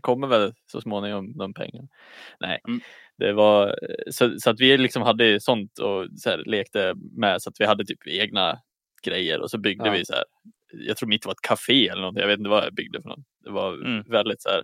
[0.00, 1.88] kommer väl så småningom de pengarna.
[2.40, 2.80] Nej, Mm.
[3.18, 3.78] det var
[4.10, 7.64] så, så att vi liksom hade sånt och så här, lekte med så att vi
[7.66, 8.58] hade typ egna
[9.02, 9.92] grejer och så byggde Ja.
[9.92, 10.24] vi så här.
[10.72, 12.16] Jag tror mitt var ett café eller något.
[12.18, 13.24] Jag vet inte vad jag byggde för något.
[13.44, 14.02] Det var Mm.
[14.08, 14.62] väldigt så här.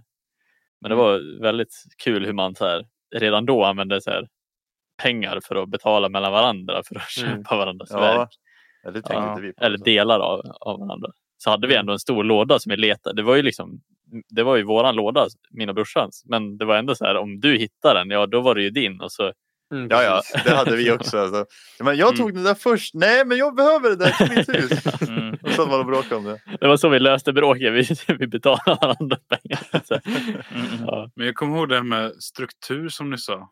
[0.80, 2.86] Men det var väldigt kul hur man så här,
[3.16, 4.28] redan då använde så här,
[5.02, 7.36] pengar för att betala mellan varandra för att Mm.
[7.36, 8.28] köpa varandras Ja, verk.
[8.82, 9.64] ja, det tänkte Ja, vi på.
[9.64, 11.08] Eller delar av, av varandra.
[11.36, 13.16] Så hade vi ändå en stor låda som vi letade.
[13.16, 13.80] Det var ju liksom
[14.28, 16.22] det var ju våran låda, min och brorsans.
[16.26, 18.70] Men det var ändå så här om du hittar den, ja då var det ju
[18.70, 19.00] din.
[19.00, 19.32] Och så,
[19.72, 21.18] Mm, Ja, ja, det hade vi också.
[21.18, 21.46] Alltså.
[21.80, 22.34] Men jag tog Mm.
[22.34, 22.94] den där först.
[22.94, 25.02] Nej, men jag behöver det där till mitt hus.
[25.08, 25.34] mm.
[25.42, 26.40] Och så var det bråk om det.
[26.60, 27.72] det var så vi löste bråket.
[27.72, 29.84] Vi, vi betalade varandra pengar.
[29.84, 29.94] Så,
[30.54, 30.84] Mm.
[30.86, 31.10] ja.
[31.16, 33.50] Men jag kommer ihåg det här med struktur som ni sa.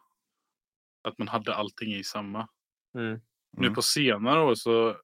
[1.08, 2.48] Att man hade allting i samma.
[2.98, 3.20] Mm.
[3.56, 3.74] Nu Mm.
[3.74, 4.96] på senare år så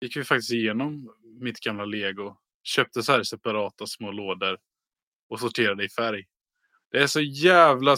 [0.00, 2.36] gick vi faktiskt igenom mitt gamla lego.
[2.64, 4.58] Köpte så här separata små lådor.
[5.28, 6.24] Och sorterade i färg.
[6.90, 7.96] Det är så jävla,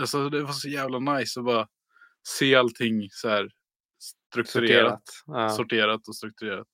[0.00, 1.68] alltså det var så jävla nice att bara
[2.28, 3.50] se allting så här
[4.32, 5.08] strukturerat.
[5.08, 5.42] Sorterat.
[5.42, 5.48] Ja.
[5.50, 6.66] Sorterat och strukturerat.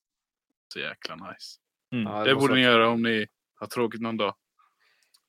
[0.73, 1.59] Så jäkla nice.
[1.91, 2.03] Mm.
[2.13, 3.27] Ja, Det var borde ni göra om ni
[3.59, 4.35] har tråkigt någon dag.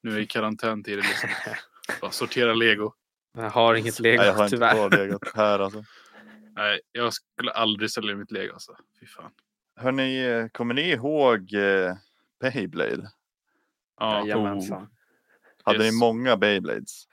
[0.03, 1.29] Nu i karantäntider liksom.
[2.01, 2.93] Bara sortera lego.
[3.35, 4.75] Jag har inget lego Nej, jag har inte tyvärr.
[4.75, 5.85] kvar legat här alltså.
[6.57, 8.77] Nej, jag skulle aldrig sälja mitt lego alltså.
[9.01, 9.31] Fy fan.
[9.77, 11.95] Hörni, eh, kommer ni ihåg eh,
[12.41, 13.11] Beyblade?
[14.01, 14.89] Ja, Jajamensan.
[15.67, 15.93] Hade Yes.
[15.93, 17.05] ni många Beyblades?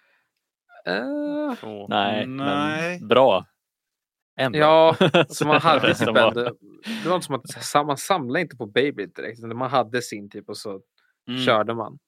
[0.86, 1.88] Eh, Så.
[1.88, 3.00] Nej, Nej.
[3.00, 3.46] men bra.
[4.36, 4.96] En Ja,
[5.30, 6.44] så man hade typ var- ändå,
[7.04, 9.40] det var inte som att man samlade inte på Beyblade direkt.
[9.40, 10.82] utan Man hade sin typ och så
[11.28, 11.40] Mm.
[11.42, 12.00] körde man.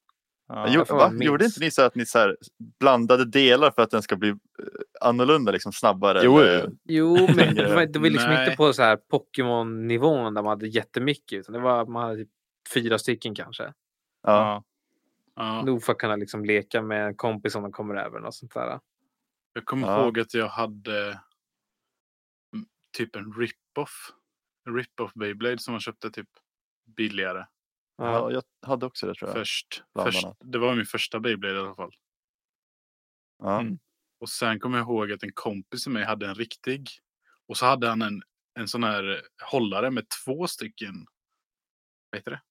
[0.47, 0.65] Ja.
[0.69, 1.11] Jo, va?
[1.19, 2.37] Gjorde inte ni så att ni så här
[2.79, 4.35] blandade delar för att den ska bli eh,
[5.01, 6.19] annorlunda, liksom snabbare?
[6.23, 6.71] Jo, eller?
[6.83, 7.13] jo.
[7.35, 11.39] Men det var, det var liksom inte på så här Pokémon-nivån där man hade jättemycket.
[11.39, 12.29] Utan det var, man hade typ
[12.73, 13.73] fyra stycken kanske.
[14.23, 14.63] Ja.
[15.35, 15.61] Ja.
[15.61, 18.25] Nog för att kunna liksom leka med en kompis som de kommer över.
[18.25, 18.79] Och sånt där.
[19.53, 20.03] Jag kommer Ja.
[20.03, 21.07] ihåg att jag hade
[22.53, 22.67] mm,
[22.97, 24.11] typ en rip-off.
[24.67, 26.29] En rip-off Beyblade som man köpte typ
[26.85, 27.45] billigare.
[27.97, 29.37] Ja, jag hade också det tror jag.
[29.37, 31.93] Först, först, det var min första Beyblade i alla fall.
[33.43, 33.59] Ja.
[33.61, 33.79] Mm.
[34.19, 36.89] Och sen kommer jag ihåg att en kompis till mig hade en riktig.
[37.47, 38.21] Och så hade han en,
[38.59, 39.21] en sån här
[39.51, 41.05] hållare med två stycken.
[42.09, 42.41] Vad heter det?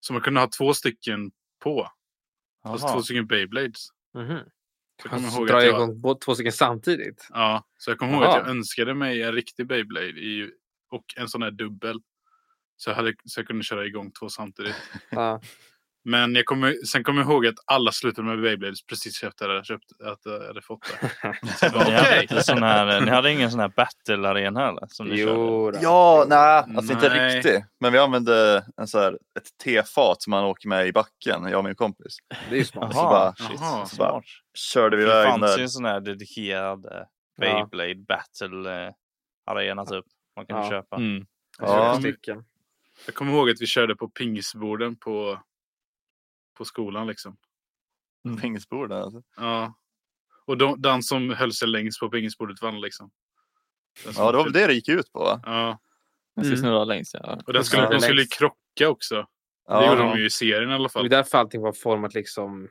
[0.00, 1.32] Så man kunde ha två stycken
[1.64, 1.88] på.
[2.62, 3.86] Fast två stycken Beyblades.
[4.14, 4.38] Mhm.
[5.02, 7.28] Så jag kommer ihåg dra att jag, igång bå- två stycken samtidigt.
[7.32, 10.50] ja, så jag kommer ihåg att jag önskade mig en riktig Beyblade i,
[10.90, 12.00] och en sån här dubbel.
[12.76, 14.74] Så jag, hade, så jag kunde köra igång två samtidigt.
[15.10, 15.40] Ja.
[16.06, 19.40] Men jag kommer, sen kommer jag ihåg att alla slutade med Beyblades precis efter att
[19.40, 21.10] jag hade, köpt, att jag hade fått det.
[21.56, 24.86] Så bara, Ni, hade inte sån här, ni hade ingen sån här battle-arena heller?
[24.88, 25.30] Som ni körde?
[25.32, 25.78] Jo, då.
[25.82, 27.36] Ja, nej, alltså inte Nej.
[27.36, 27.64] riktigt.
[27.80, 31.58] Men vi använde en så här, ett tefat som man åker med i backen, jag
[31.58, 32.16] och min kompis.
[32.50, 32.92] Det är smart.
[32.92, 34.22] Så Jaha, bara, shit, jaha, så bara
[34.54, 36.90] körde vi Det iväg fanns ju en sån här dedikerad eh,
[37.40, 40.04] Beyblade battle-arena typ.
[40.36, 40.70] Man kunde Ja.
[40.70, 40.96] köpa.
[40.96, 41.26] Mm.
[41.58, 42.00] Ja.
[43.06, 45.40] Jag kommer ihåg att vi körde på pingisborden på,
[46.54, 47.36] på skolan liksom.
[48.42, 49.22] Pingisborden alltså.
[49.36, 49.74] Ja.
[50.46, 53.10] Och de, den som höll sig längst på pingisbordet vann liksom.
[54.04, 55.40] Den som Ja, det var var väl det det gick ut på va?
[55.44, 55.78] Ja,
[56.34, 57.14] Jag ska snurra längst.
[57.14, 57.38] Ja.
[57.46, 58.38] och den skulle, Ja, de skulle längst.
[58.38, 59.14] krocka också.
[59.14, 59.26] Det
[59.68, 61.08] Ja, gjorde de ju i serien i alla Det är fall.
[61.08, 62.64] därför allting var format liksom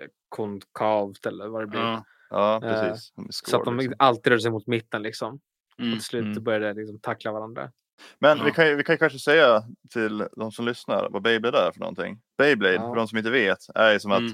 [0.00, 1.80] eh, konkavt eller vad det blir.
[1.80, 2.04] Ja.
[2.30, 2.60] ja Eh,
[2.90, 3.12] precis.
[3.30, 3.94] Så att de liksom.
[3.98, 5.40] alltid rörde sig mot mitten liksom.
[5.78, 5.90] Mm.
[5.92, 6.44] Och till slut Mm.
[6.44, 7.72] började de liksom tackla varandra.
[8.18, 8.44] Men Ja.
[8.44, 11.80] vi, kan, vi kan ju kanske säga till de som lyssnar vad Beyblade är för
[11.80, 12.20] någonting.
[12.38, 12.80] Beyblade, Ja.
[12.88, 14.26] för de som inte vet, är ju som Mm.
[14.26, 14.32] att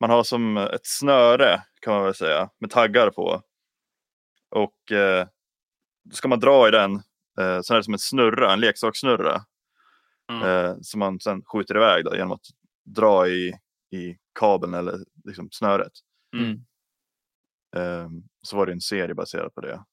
[0.00, 3.42] man har som ett snöre kan man väl säga med taggar på.
[4.50, 5.26] Och eh,
[6.04, 6.94] då ska man dra i den.
[7.40, 9.44] Eh, sen är det som en snurra, en leksakssnurra.
[10.26, 10.48] Ja.
[10.48, 12.44] Eh, som man sen skjuter iväg då, genom att
[12.84, 13.54] dra i,
[13.92, 15.92] i kabeln eller liksom snöret.
[16.36, 16.52] Mm.
[17.76, 18.08] Eh,
[18.42, 19.84] så var det en serie baserad på det.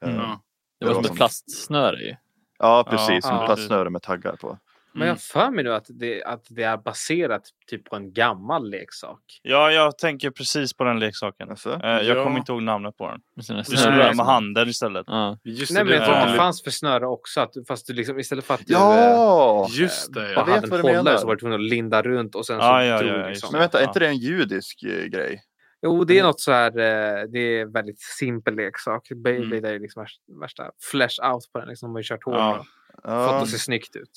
[0.00, 0.16] Mm.
[0.16, 0.42] Ja.
[0.80, 2.16] Det var Det som var ett som- plastsnöre ju.
[2.60, 3.24] Ja, precis.
[3.24, 3.40] som Ja.
[3.42, 4.58] ett plastsnöre med taggar på.
[4.92, 5.18] Men jag Mm.
[5.18, 9.20] för mig nu att det, att det är baserat typ på en gammal leksak.
[9.42, 11.50] Ja, jag tänker precis på den leksaken.
[11.50, 11.80] Alltså?
[11.84, 12.24] Eh, jag Ja.
[12.24, 13.20] kommer inte ihåg namnet på den.
[13.36, 13.42] Du
[13.76, 15.04] snurrar med handen istället.
[15.06, 15.38] Ja.
[15.44, 17.40] Just Nej, det, men jag det tror att det fanns för snöre också.
[17.40, 19.66] Att, fast du liksom istället för att du Ja!
[19.70, 20.34] Just det, eh, ja.
[20.34, 22.46] bara vet hade en vad du hållare så var du tvungen att linda runt och
[22.46, 23.48] sen så Ja, ja, drog ja, liksom.
[23.52, 23.88] Men vänta, är Ja.
[23.88, 25.42] inte det en judisk eh, grej?
[25.82, 26.70] Jo, det är något så här.
[26.70, 29.08] eh, Det är väldigt simpel leksak.
[29.16, 31.68] Beyblade är ju liksom värsta- flash out på den.
[31.68, 32.58] Liksom, de har ju kört hårt Ja.
[32.58, 34.10] och fått det att se snyggt ut.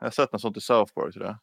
[0.00, 1.36] jag har sett något sånt i South Park tror jag.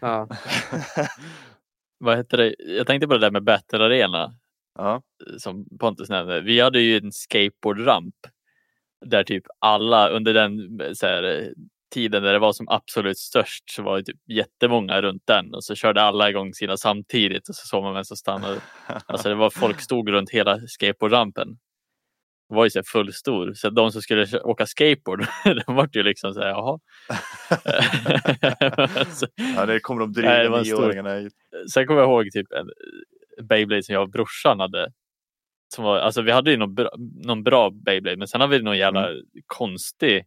[0.00, 0.28] Ja.
[1.98, 2.54] Vad heter det?
[2.58, 4.34] Jag tänkte på det där med Battle Arena
[4.78, 5.02] Ja,
[5.38, 6.40] som Pontus nämnde.
[6.40, 8.14] Vi hade ju en skateboardramp
[9.06, 11.52] där typ alla under den så här,
[11.90, 15.64] tiden där det var som absolut störst så var det typ jättemånga runt den och
[15.64, 18.60] så körde alla igång sina samtidigt och så såg man vem som stannade.
[19.06, 21.48] Alltså det var folk stod runt hela skateboardrampen.
[22.48, 25.26] Det var ju så fullstor så de som skulle åka skateboard
[25.66, 26.78] de var ju liksom så här jaha.
[29.10, 31.32] så, ja det kommer de dryga nioåringarna hit.
[31.72, 32.70] Sen kommer jag ihåg typ en
[33.48, 34.92] Beyblade som jag och brorsan hade.
[35.74, 36.90] Som var, alltså vi hade ju någon bra,
[37.24, 39.08] någon bra Beyblade men sen hade vi någon jävla
[39.46, 40.24] konstig.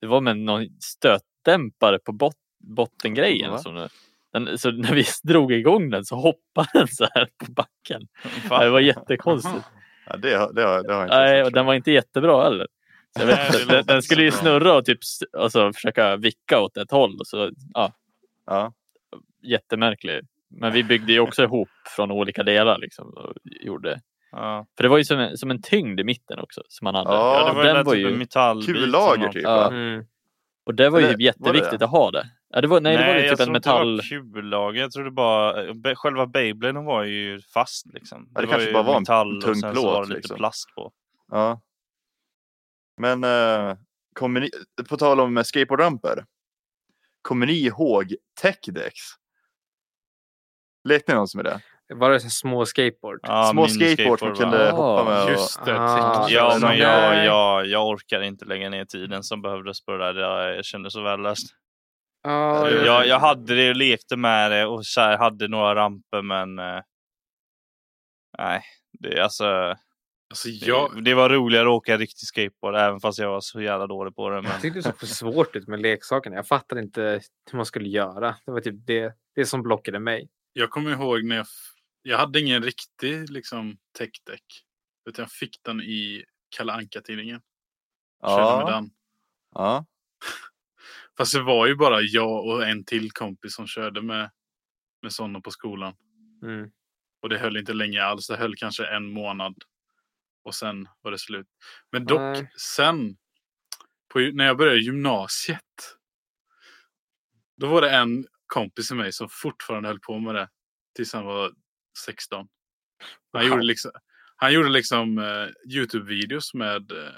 [0.00, 3.50] Det var med någon stötdämpare på bot, bottengrejen.
[3.50, 3.58] Va?
[3.58, 3.88] Som,
[4.32, 8.08] den, så när vi drog igång den så hoppade den så här på backen.
[8.48, 8.64] Va?
[8.64, 9.64] Det var jättekonstigt.
[10.06, 12.66] Ja, det, det, det har inte Nej, och den var inte jättebra heller.
[13.18, 14.98] Vet, den, den skulle ju snurra och typ
[15.38, 17.18] alltså, försöka vicka åt ett håll.
[17.24, 17.92] Så, ja,
[18.46, 18.72] jag.
[19.42, 20.20] jättemärklig.
[20.50, 22.78] Men vi byggde ju också ihop från olika delar.
[22.78, 24.00] Liksom, och gjorde.
[24.32, 24.66] Ja.
[24.76, 26.62] För det var ju som en, som en tyngd i mitten också.
[26.68, 27.10] Som man hade.
[27.10, 28.64] Ja, Ja, det var den där var typ en ju, metallbit.
[28.64, 29.42] som Kullager typ.
[29.42, 29.68] Ja.
[29.68, 30.04] Mm.
[30.66, 31.84] och det var ju Eller, typ var det jätteviktigt det?
[31.84, 32.30] att ha det.
[32.50, 34.00] Ja, det var, nej, det var ju jag typ en tror inte det var metall.
[34.34, 34.80] kullager.
[34.80, 35.94] Jag trodde bara...
[35.94, 38.28] Själva Beybladen var ju fast liksom.
[38.34, 40.16] Ja, det kanske bara var en metall tung och sen så plåt, var det lite
[40.18, 40.36] liksom.
[40.36, 40.92] plast på.
[41.30, 41.60] Ja.
[43.00, 43.76] Men eh,
[44.14, 44.50] kommer ni,
[44.88, 46.24] på tal om skateboardramper.
[47.22, 48.94] Kommer ni ihåg Techdex?
[50.84, 51.60] Lekte ni någonsin med det?
[51.94, 53.20] Var det så små skateboard?
[53.22, 54.34] Ja, Små skateboard som va?
[54.34, 55.24] kunde Ah, hoppa med.
[55.24, 55.80] Och, Just det.
[55.80, 60.12] Ah, Ja, men jag, jag, jag orkar inte lägga ner tiden som behövdes på det
[60.12, 60.20] där.
[60.20, 61.46] Jag, jag kände så värdelöst.
[62.22, 66.22] Ja, Jag, jag hade det och lekte med det och så här, hade några ramper
[66.22, 66.58] men...
[66.58, 66.80] eh,
[68.38, 68.62] nej,
[68.98, 69.44] det är alltså...
[70.30, 73.60] Alltså Det, jag, det var roligare att åka riktig skateboard även fast jag var så
[73.60, 74.42] jävla dålig på det.
[74.42, 74.50] Men...
[74.50, 76.36] Jag tyckte det såg för svårt ut med leksakerna.
[76.36, 77.20] Jag fattade inte
[77.50, 78.36] hur man skulle göra.
[78.46, 80.28] Det var typ det, det som blockade mig.
[80.52, 81.46] jag kommer ihåg när jag...
[82.02, 84.44] Jag hade ingen riktig liksom täckdäck.
[85.08, 86.24] Utan jag fick den i
[86.56, 87.40] Kalle Anka-tidningen.
[88.22, 88.90] Körde med Ja, den.
[89.54, 89.86] ja.
[91.18, 94.30] Fast det var ju bara jag och en till kompis som körde med,
[95.02, 95.94] med sådana på skolan.
[96.42, 96.70] Mm.
[97.22, 98.26] Och det höll inte länge alls.
[98.26, 99.54] Det höll kanske en månad.
[100.44, 101.46] Och sen var det slut.
[101.92, 102.50] Men dock Nej.
[102.76, 103.16] sen.
[104.12, 105.96] På, när jag började gymnasiet.
[107.56, 110.48] Då var det en kompis till mig som fortfarande höll på med det.
[110.96, 111.52] Tills han var
[112.04, 112.48] 16.
[113.32, 113.50] Han Wow.
[113.50, 113.90] gjorde liksom,
[114.36, 117.12] han gjorde liksom eh, Youtube-videos med eh,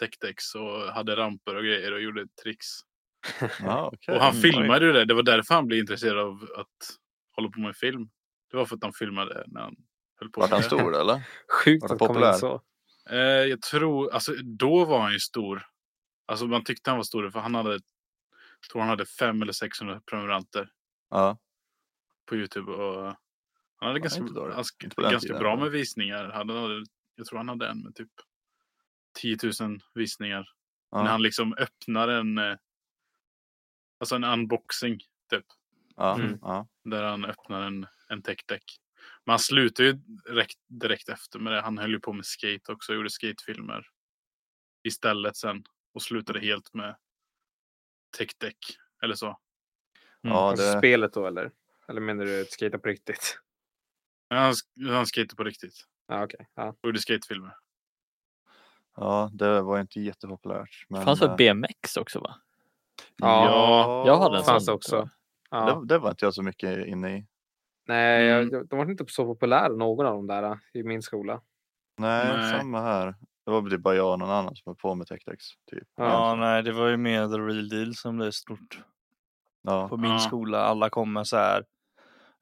[0.00, 2.66] täckdäcks och hade ramper och grejer och gjorde tricks.
[3.60, 4.14] ja okej.
[4.14, 4.42] Och han Mm.
[4.42, 5.04] filmade ju det.
[5.04, 6.96] Det var därför han blev intresserad av att
[7.36, 8.08] hålla på med film.
[8.50, 9.76] Det var för att han filmade när han
[10.20, 11.20] höll på med han stor eller?
[11.64, 12.32] Sjukt Var att komma in populär?
[12.32, 12.62] så.
[13.10, 15.66] Eh, jag tror, alltså då var han ju stor.
[16.26, 17.80] Alltså man tyckte han var stor för han hade,
[18.72, 20.68] tror han hade fem eller 600 prenumeranter
[21.10, 21.38] Ja.
[22.28, 22.72] på Youtube.
[22.72, 23.14] Och
[23.76, 26.24] han hade ganska, ganska, ganska tiden, bra med visningar.
[26.24, 26.84] Han hade,
[27.16, 28.10] jag tror han hade en med typ
[29.18, 30.48] 10 000 visningar.
[30.92, 31.08] När Ja.
[31.08, 32.56] han liksom öppnar en, eh,
[34.00, 34.98] alltså en unboxing
[35.30, 35.44] typ.
[35.96, 36.14] Ja.
[36.20, 36.38] Mm.
[36.42, 36.68] ja.
[36.84, 38.64] Där han öppnar en, en täckdäck.
[39.24, 41.60] Men han slutade ju direkt, direkt efter med det.
[41.60, 42.94] Han höll ju på med skate också.
[42.94, 43.86] Gjorde skatefilmer.
[44.84, 45.64] Istället sen.
[45.94, 46.96] Och slutade helt med
[48.18, 48.58] täckdäck.
[49.02, 49.38] Eller så.
[50.20, 51.50] ja Alltså det, spelet då eller?
[51.88, 53.38] Eller menar du att skata på riktigt?
[54.30, 54.54] Han,
[54.88, 55.74] han skatade på riktigt.
[56.08, 56.48] Ja, okej.
[56.54, 56.68] Ja.
[56.68, 57.52] Och gjorde skatefilmer.
[58.96, 60.86] ja, det var inte jättepopulärt.
[60.88, 62.34] Men, Det fanns väl eh, BMX också va?
[63.16, 64.72] Ja, Jag hade en fanns sån.
[64.72, 65.08] det också.
[65.50, 65.74] Ja.
[65.74, 67.26] Det, det var inte jag så mycket inne i.
[67.88, 68.48] Nej, Mm.
[68.52, 71.40] jag, de var inte så populära någon av dem där äh, i min skola.
[71.98, 72.58] Nej, Nej.
[72.58, 73.14] samma här.
[73.44, 75.38] Det var typ bara jag och någon annan som var på med Tech-Dex.
[75.70, 75.88] Typ.
[75.96, 78.80] Ja, nej, det var ju mer the real deal som blev stort
[79.62, 79.88] Ja.
[79.88, 80.18] på min Ja.
[80.18, 80.58] skola.
[80.62, 81.64] Alla kom med så här.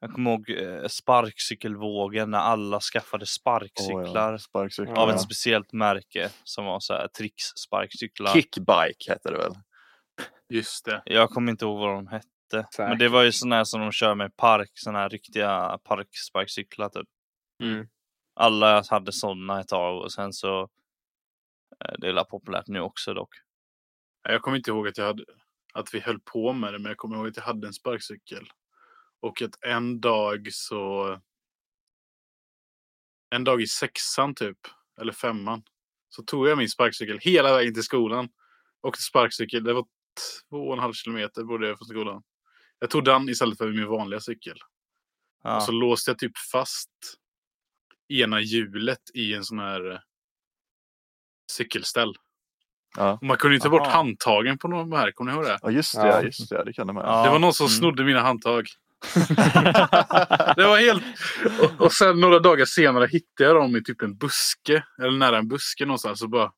[0.05, 4.37] Jag kommer ihåg eh, sparkcykelvågen när alla skaffade sparkcyklar ja.
[4.37, 4.97] Sparkcyklar.
[4.97, 5.15] av ja.
[5.15, 8.33] ett speciellt märke som var så här tricks-sparkcyklar.
[8.33, 9.51] Kickbike hette det väl?
[10.49, 11.01] Just det.
[11.05, 12.27] Jag kommer inte ihåg vad de hette.
[12.51, 12.89] Säkert.
[12.89, 16.89] Men det var ju sådana här som de kör med park, sådana här riktiga parksparkcyklar
[16.89, 17.07] typ.
[17.63, 17.87] Mm.
[18.35, 20.61] Alla hade sådana ett tag och sen så
[21.85, 23.35] eh, det är populärt nu också dock.
[24.29, 25.23] Jag kommer inte ihåg att, jag hade,
[25.73, 26.79] att vi höll på med det.
[26.79, 28.47] Men jag kommer ihåg att jag hade en sparkcykel.
[29.19, 31.19] Och att en dag så...
[33.29, 34.57] En dag i sexan typ.
[35.01, 35.63] Eller femman.
[36.09, 38.29] Så tog jag min sparkcykel hela vägen till skolan.
[38.81, 39.63] Åkte sparkcykel.
[39.63, 39.85] Det var
[40.49, 42.23] två och en halv kilometer bodde jag från skolan.
[42.79, 44.57] Jag tog den istället för min vanliga cykel.
[45.43, 45.55] Ja.
[45.55, 46.91] Och så låste jag typ fast
[48.07, 49.99] ena hjulet i en sån här eh,
[51.51, 52.13] cykelställ.
[52.97, 53.13] Ja.
[53.13, 53.91] Och man kunde ju ta bort Aha.
[53.91, 55.11] handtagen på de här.
[55.11, 55.59] Kommer ni ihåg det?
[55.61, 56.07] Ja just det, Ja.
[56.07, 56.21] ja.
[56.23, 57.03] just det, det kan det med.
[57.03, 57.23] Ja.
[57.23, 57.77] Det var någon som mm.
[57.77, 58.67] snodde mina handtag.
[60.55, 61.03] Det var helt...
[61.61, 64.83] Och, och sen några dagar senare hittade jag dem i typ en buske.
[65.01, 66.21] Eller nära en buske någonstans.
[66.21, 66.51] Och bara...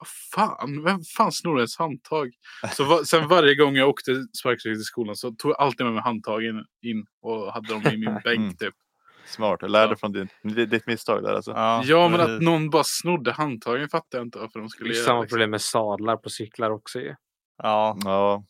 [0.00, 0.84] Vad fan?
[0.84, 2.30] Vem fan snodde ens handtag?
[2.72, 4.10] Så va, sen varje gång jag åkte
[4.40, 7.06] sparkcykel till skolan så tog jag alltid med mig handtagen in.
[7.22, 8.20] Och hade dem i min Mm.
[8.24, 8.74] bänk typ.
[9.26, 9.96] Smart, jag lärde Ja.
[9.96, 10.28] från din,
[10.70, 11.50] ditt, misstag där alltså.
[11.50, 14.90] Ja, Ja men att någon bara snodde handtagen fattar jag inte varför de Det skulle
[14.90, 15.04] är göra.
[15.06, 15.34] samma liksom.
[15.36, 17.14] problem med sadlar på cyklar också ju.
[17.62, 18.44] Ja, Ja,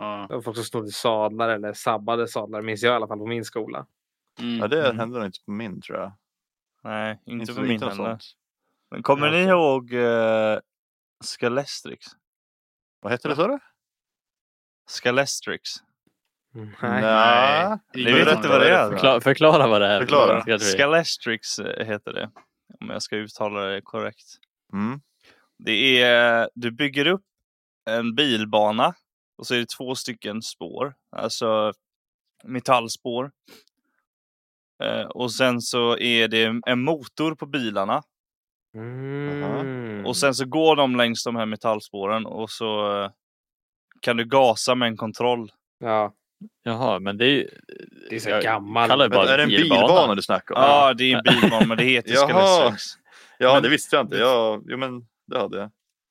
[0.00, 0.26] Ja.
[0.28, 3.26] Det var folk som snodde sadlar eller sabbade sadlar, minns jag i alla fall på
[3.26, 3.86] min skola.
[4.38, 4.58] Mm.
[4.58, 4.98] ja det Mm.
[4.98, 6.12] hände nog inte på min tror jag.
[6.82, 8.18] nej, inte, så- för min heller.
[8.90, 10.58] Men kommer Ja, ni ihåg uh,
[11.24, 12.06] Scalestrix?
[13.00, 13.58] Vad hette det sa du?
[14.88, 15.70] Scalestrix?
[16.54, 17.02] Mm, Nej.
[17.02, 17.78] Nej.
[17.94, 18.90] Ni vet inte vad det är?
[18.90, 20.00] Förklara, förklara vad det är.
[20.00, 20.40] Förklara.
[20.40, 22.30] Ska vi- Scalestrix eh, heter det.
[22.80, 24.26] Om jag ska uttala det korrekt.
[24.72, 25.00] Mm.
[25.58, 27.24] Det är, du bygger upp
[27.90, 28.94] en bilbana
[29.40, 31.72] och så är det två stycken spår, alltså
[32.44, 33.30] metallspår.
[34.82, 38.02] Eh, och sen så är det en motor på bilarna
[38.76, 40.06] Mm.
[40.06, 43.10] och sen så går de längs de här metallspåren och så eh,
[44.00, 45.52] kan du gasa med en kontroll.
[45.78, 46.14] Ja,
[46.62, 47.48] Jaha, men det är ju...
[48.10, 48.90] det är så jag gammalt.
[48.90, 50.62] kallar det Men bara är det en bilbana du snackar om?
[50.62, 52.28] Ja, det är en bilbana men det heter Jaha.
[52.28, 52.82] Scalestrix.
[53.38, 54.16] Ja, Men- det visste jag inte.
[54.16, 55.70] Ja, jo, men det hade jag.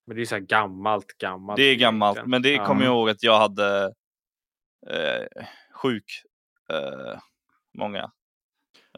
[0.09, 1.57] Men det är så här gammalt, gammalt.
[1.57, 2.29] Det är gammalt, egentligen.
[2.29, 2.65] men det Ja.
[2.65, 3.85] kommer jag ihåg att jag hade
[4.89, 5.43] eh,
[5.81, 6.03] sjuk
[6.73, 7.19] eh,
[7.77, 8.11] många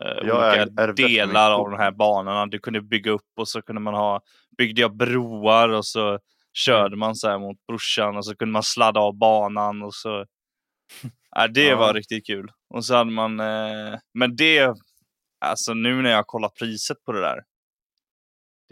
[0.01, 2.45] eh, Jag olika efter min delar av de här banorna.
[2.45, 4.21] Du kunde bygga upp och så kunde man ha,
[4.57, 6.19] byggde jag broar och så
[6.53, 10.25] körde man så här mot brorsan och så kunde man sladda av banan och så.
[11.35, 11.77] Ja, det Ja.
[11.77, 12.51] var riktigt kul.
[12.73, 14.73] Och så hade man, eh, men det,
[15.45, 17.39] alltså nu när jag kollar priset på det där.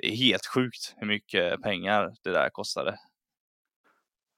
[0.02, 2.97] Det är helt sjukt hur mycket pengar det där kostade.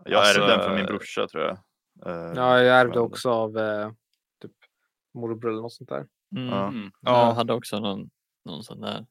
[0.05, 1.57] Jag ärvde Alltså, den från min brorsa tror jag.
[2.05, 3.91] Eh, Ja, jag ärvde också av eh,
[4.41, 4.51] typ
[5.14, 6.05] morbror eller något sånt där.
[6.36, 6.47] Mm.
[6.49, 6.68] Ja.
[6.68, 6.84] Mm.
[6.84, 7.12] Ja.
[7.12, 7.28] Ja.
[7.28, 8.09] Jag hade också någon,
[8.45, 9.05] någon sån där.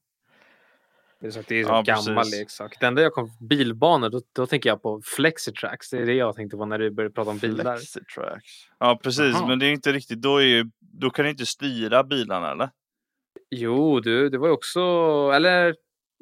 [1.21, 2.77] Det är, så att det är så Ja, gammal leksak.
[2.81, 5.91] Det enda jag kom bilbanor, då, då tänker jag på Flexitrax.
[5.91, 7.77] Det är det jag tänkte på när du började prata om bilar.
[7.77, 8.45] Flexitrax.
[8.79, 9.47] Ja precis, Jaha.
[9.47, 12.71] men det är inte riktigt, då, är ju, då kan du inte styra bilarna eller?
[13.51, 14.81] Jo, du, det var ju också,
[15.35, 15.75] eller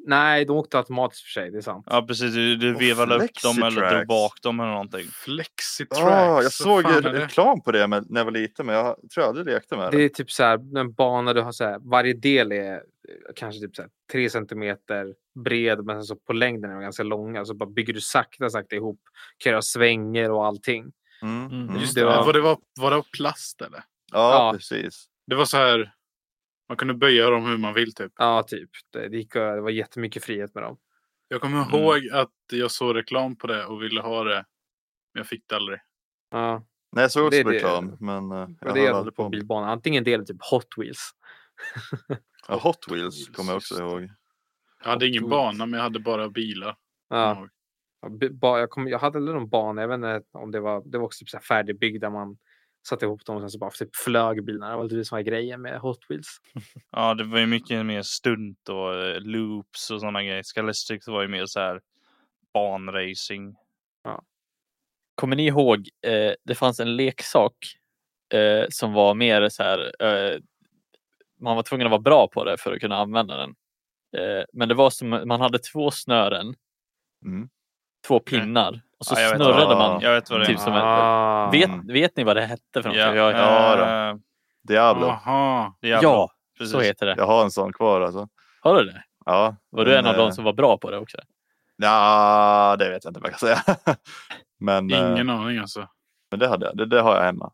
[0.09, 1.85] nej, de åkte automatiskt för sig, det är sant.
[1.89, 5.05] Ja precis, du, du vevade upp dem eller drog bak dem eller någonting.
[5.05, 6.01] Flexitrax.
[6.03, 9.27] Ah, jag såg reklam på det med, när jag var liten men jag tror jag
[9.27, 10.03] aldrig lekte med Det det.
[10.03, 12.79] är typ så här, en bana du har så här, varje del är eh,
[13.35, 17.45] kanske typ så här, tre centimeter bred, men så på längden är de ganska långa.
[17.45, 18.99] Så bara bygger du sakta, sakta ihop,
[19.37, 20.85] kan göra svänger och allting.
[21.21, 21.45] Mm.
[21.69, 21.79] Mm.
[21.81, 22.33] Just Det var- var...
[22.33, 23.83] det var, var det plast eller?
[24.11, 24.53] Ja, Ja.
[24.53, 25.05] precis.
[25.27, 25.91] Det var så här.
[26.69, 28.11] Man kunde böja dem hur man vill typ.
[28.17, 28.69] Ja, typ.
[28.93, 30.77] Det, det, gick, det var jättemycket frihet med dem.
[31.27, 31.75] Jag kommer Mm.
[31.75, 34.45] ihåg att jag såg reklam på det och ville ha det.
[35.13, 35.79] Men jag fick det aldrig.
[36.31, 38.81] Ja, Nej, jag såg också Det är på det- reklam men eh, jag det hörde
[38.87, 39.29] är aldrig på på.
[39.29, 39.69] bilbanan.
[39.69, 41.11] Antingen det eller typ Hot Wheels.
[42.47, 44.09] Ja, Hot Wheels kommer jag också ihåg.
[44.83, 46.75] Jag hade ingen Hot bana men jag hade bara bilar.
[47.09, 47.47] Ja.
[48.01, 49.81] Ja, by- ba- Jag, kom, jag hade aldrig någon bana.
[49.81, 52.09] Jag vet inte om det var, det var också typ så här färdigbyggda.
[52.09, 52.37] Man
[52.87, 54.69] satte ihop dem och sen så bara typ flög bilarna.
[54.71, 56.37] Det var lite det som var grejen med Hot Wheels.
[56.91, 60.43] Ja, det var ju mycket mer stunt och eh, loops och sådana grejer.
[60.43, 61.81] Scalestric var ju mer så här
[62.53, 63.55] banracing.
[65.15, 67.55] Kommer ni ihåg, eh, det fanns en leksak
[68.33, 70.39] eh, som var mer så här, eh,
[71.41, 73.55] man var tvungen att vara bra på det för att kunna använda den.
[74.17, 76.55] Eh, men det var som, man hade två snören,
[77.25, 77.49] Mm.
[78.07, 80.01] Två pinnar och så Ja, jag vet snurrade vad- man.
[80.01, 80.47] Jag vet vad det är.
[80.47, 81.49] Typ som en- Ah.
[81.51, 82.97] Vet, vet ni vad det hette för något?
[82.97, 84.15] Ja, Jag, ja eh,
[84.67, 85.07] Diablo.
[85.07, 85.73] Jaha.
[85.81, 86.09] Diablo.
[86.09, 86.71] ja precis.
[86.71, 87.15] så heter det.
[87.17, 88.27] Jag har en sån kvar alltså.
[88.61, 89.03] Har du det?
[89.25, 89.55] Ja.
[89.69, 91.17] Var du en av de eh, som var bra på det också?
[91.77, 93.95] Ja, det vet jag inte vad jag kan säga.
[94.59, 95.87] men, eh, Ingen aning alltså.
[96.31, 96.77] men det hade jag.
[96.77, 97.51] Det, det har jag hemma.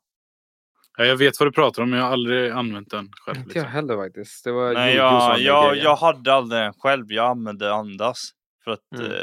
[0.98, 3.38] Ja, jag vet vad du pratar om men jag har aldrig använt den själv.
[3.38, 3.72] Inte jag Liksom.
[3.74, 4.44] heller faktiskt.
[4.44, 7.06] Det var Nej, jag, hade jag, jag hade aldrig den själv.
[7.12, 8.30] Jag använde andras.
[8.64, 9.12] För att Mm.
[9.12, 9.18] eh,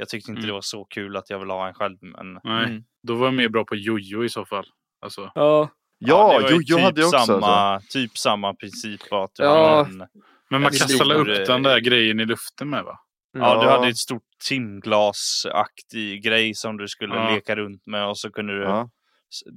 [0.00, 0.46] jag tyckte inte Mm.
[0.46, 1.96] det var så kul att jag ville ha en själv.
[2.00, 2.82] Men Nej, Mm.
[3.06, 4.64] då var jag mer bra på jojo i så fall.
[5.02, 5.68] Alltså, Ja.
[5.98, 7.26] Ja, det var ju jo, jag hade jag också.
[7.26, 7.92] samma, Alltså.
[7.98, 9.12] typ samma princip.
[9.12, 9.86] Att du Ja.
[9.86, 10.08] en, men
[10.50, 12.98] man Ja, kastade det upp den där grejen i luften med va?
[13.36, 13.46] Mm.
[13.48, 13.70] ja, du Ja.
[13.76, 17.30] hade ett stort timglasaktig grej som du skulle Ja.
[17.34, 18.88] leka runt med och så kunde du Ja.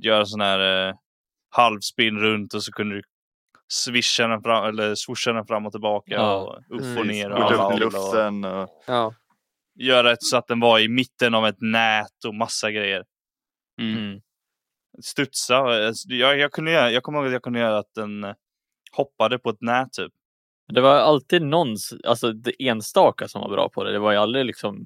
[0.03, 0.93] göra sån här eh,
[1.55, 3.01] halvspinn runt och så kunde du
[3.67, 6.35] swisha den fram, eller swoosha den fram och tillbaka Ja.
[6.35, 7.07] och upp och Mm.
[7.07, 8.45] ner och i håll och luften.
[8.45, 9.13] Och, Ja.
[9.75, 13.05] Göra ett så att den var i mitten av ett nät och massa grejer.
[13.81, 14.21] Mm.
[15.03, 15.57] Studsa.
[15.57, 18.33] alltså, Jag, jag, kunde göra, jag kommer ihåg att jag kunde göra att den eh,
[18.91, 20.11] hoppade på ett nät typ.
[20.73, 23.91] Det var alltid någon, alltså det enstaka som var bra på det.
[23.91, 24.85] Det var ju aldrig liksom,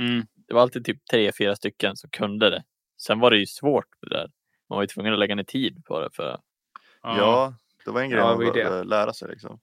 [0.00, 0.26] Mm.
[0.48, 2.64] det var alltid typ tre, fyra stycken som kunde det.
[3.02, 4.30] Sen var det ju svårt det där.
[4.68, 6.38] Man var ju tvungen att lägga ner tid på det för
[7.02, 7.54] ja.
[7.84, 9.28] det var en grej Ja, man behövde lära sig.
[9.28, 9.60] Liksom.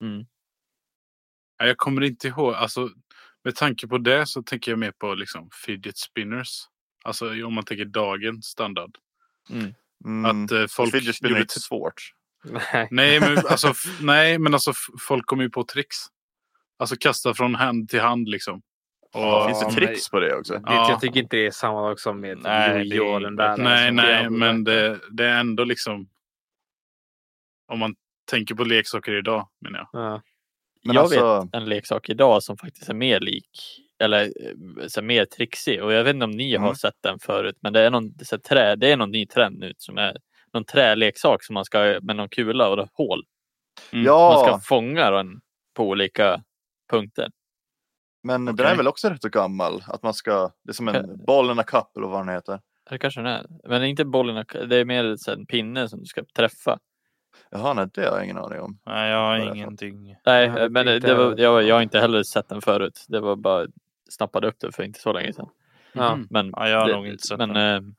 [0.00, 0.26] mm.
[1.58, 2.54] Ja, Jag kommer inte ihåg.
[2.54, 2.88] Alltså,
[3.44, 6.48] med tanke på det så tänker jag mer på liksom fidget spinners.
[7.04, 8.90] Alltså om man tänker dagens standard.
[10.04, 10.24] Mm.
[10.24, 12.02] Att eh, folk Fidget spinner är inte svårt.
[12.44, 12.88] Nej.
[12.90, 14.72] Nej, men alltså, nej, men alltså
[15.08, 15.96] folk kommer ju på tricks.
[16.78, 18.62] Alltså kasta från hand till hand liksom.
[19.12, 20.52] Och, Ja, Finns det tricks på det också?
[20.52, 20.90] Det, Ja.
[20.90, 22.38] Jag tycker inte det är samma sak som med
[22.86, 23.56] jojo den där.
[23.56, 23.96] nej, liksom.
[23.96, 26.08] nej, men det, det är ändå liksom.
[27.68, 27.94] Om man
[28.30, 29.88] tänker på leksaker idag menar jag.
[29.92, 30.22] Ja.
[30.84, 35.00] Men jag alltså- vet en leksak idag som faktiskt är mer lik eller eh, så
[35.00, 36.74] här, mer trixig och jag vet inte om ni har Mm.
[36.74, 39.72] sett den förut men det är någon, så trä, det är någon ny trend nu
[39.78, 40.16] som är
[40.52, 43.22] någon träleksak som man ska med någon kula och hål.
[43.92, 44.04] Mm.
[44.04, 45.40] Man ska Ja, fånga den
[45.76, 46.42] på olika
[46.90, 47.28] punkter.
[48.22, 48.66] men den Okej.
[48.66, 49.82] är väl också rätt så gammal?
[49.86, 51.04] Att man ska, det är som en
[51.50, 52.60] in a cup eller vad den heter.
[52.90, 53.46] Det kanske den är.
[53.68, 56.78] Men inte bollen, det är mer så här, en pinne som du ska träffa.
[57.50, 58.78] Jaha, nej, det har jag ingen aning om.
[58.86, 60.16] Nej, jag har ingenting.
[60.26, 63.04] Nej, men det, var, jag, jag har inte heller sett den förut.
[63.08, 63.66] Det var bara
[64.10, 65.48] snappade upp det för inte så länge sedan.
[65.92, 66.14] Ja.
[66.16, 66.26] Mhm.
[66.30, 67.74] Men, Ja, jag har det, nog inte sett men den.
[67.84, 67.90] eh,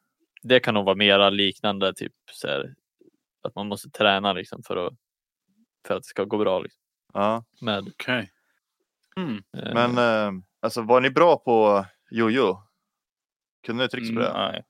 [0.44, 2.74] det kan nog vara mera liknande, typ så här,
[3.44, 4.94] att man måste träna liksom för att,
[5.88, 6.60] för att det ska gå bra.
[6.60, 6.82] Liksom,
[7.14, 7.44] Ja.
[7.62, 8.30] med, Okej.
[9.18, 9.44] Mm.
[9.58, 12.58] eh, Men eh, alltså, var ni bra på jojo?
[13.66, 14.34] Kunde ni tricks på det?
[14.34, 14.64] Nej.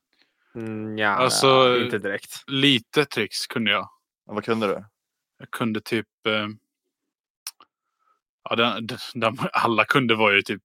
[0.56, 2.44] Mm, ja, Alltså- inte direkt.
[2.48, 3.90] Lite tricks kunde jag.
[4.26, 4.84] Ja, vad kunde du?
[5.40, 6.08] Jag kunde typ.
[6.28, 6.48] Eh,
[8.50, 10.64] ja, den, den, den, alla kunde var ju typ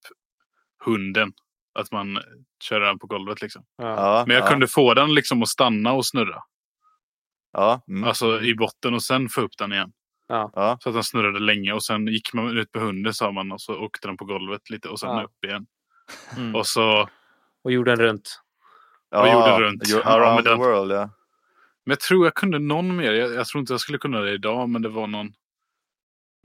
[0.84, 1.32] hunden.
[1.72, 2.22] Att man eh,
[2.62, 3.64] kör den på golvet liksom.
[3.76, 3.84] Ja.
[4.18, 6.42] Ja, Men jag ja, kunde få den liksom att stanna och snurra.
[7.52, 8.04] Ja, mm.
[8.04, 9.92] Alltså i botten och sen få upp den igen.
[10.26, 10.50] Ja.
[10.54, 10.78] Ja.
[10.80, 13.60] Så att den snurrade länge och sen gick man ut med hunden sa man och
[13.60, 15.22] så åkte den på golvet lite och sen Ja.
[15.22, 15.66] upp igen.
[16.36, 16.54] Mm.
[16.54, 17.08] Och så,
[17.62, 18.40] Och jorden runt.
[19.10, 19.82] Och gjorde runt.
[19.88, 21.10] Ja, Around the den- world, ja.
[21.90, 23.12] Men jag tror jag kunde någon mer.
[23.12, 25.32] Jag, jag tror inte jag skulle kunna det idag men det var någon.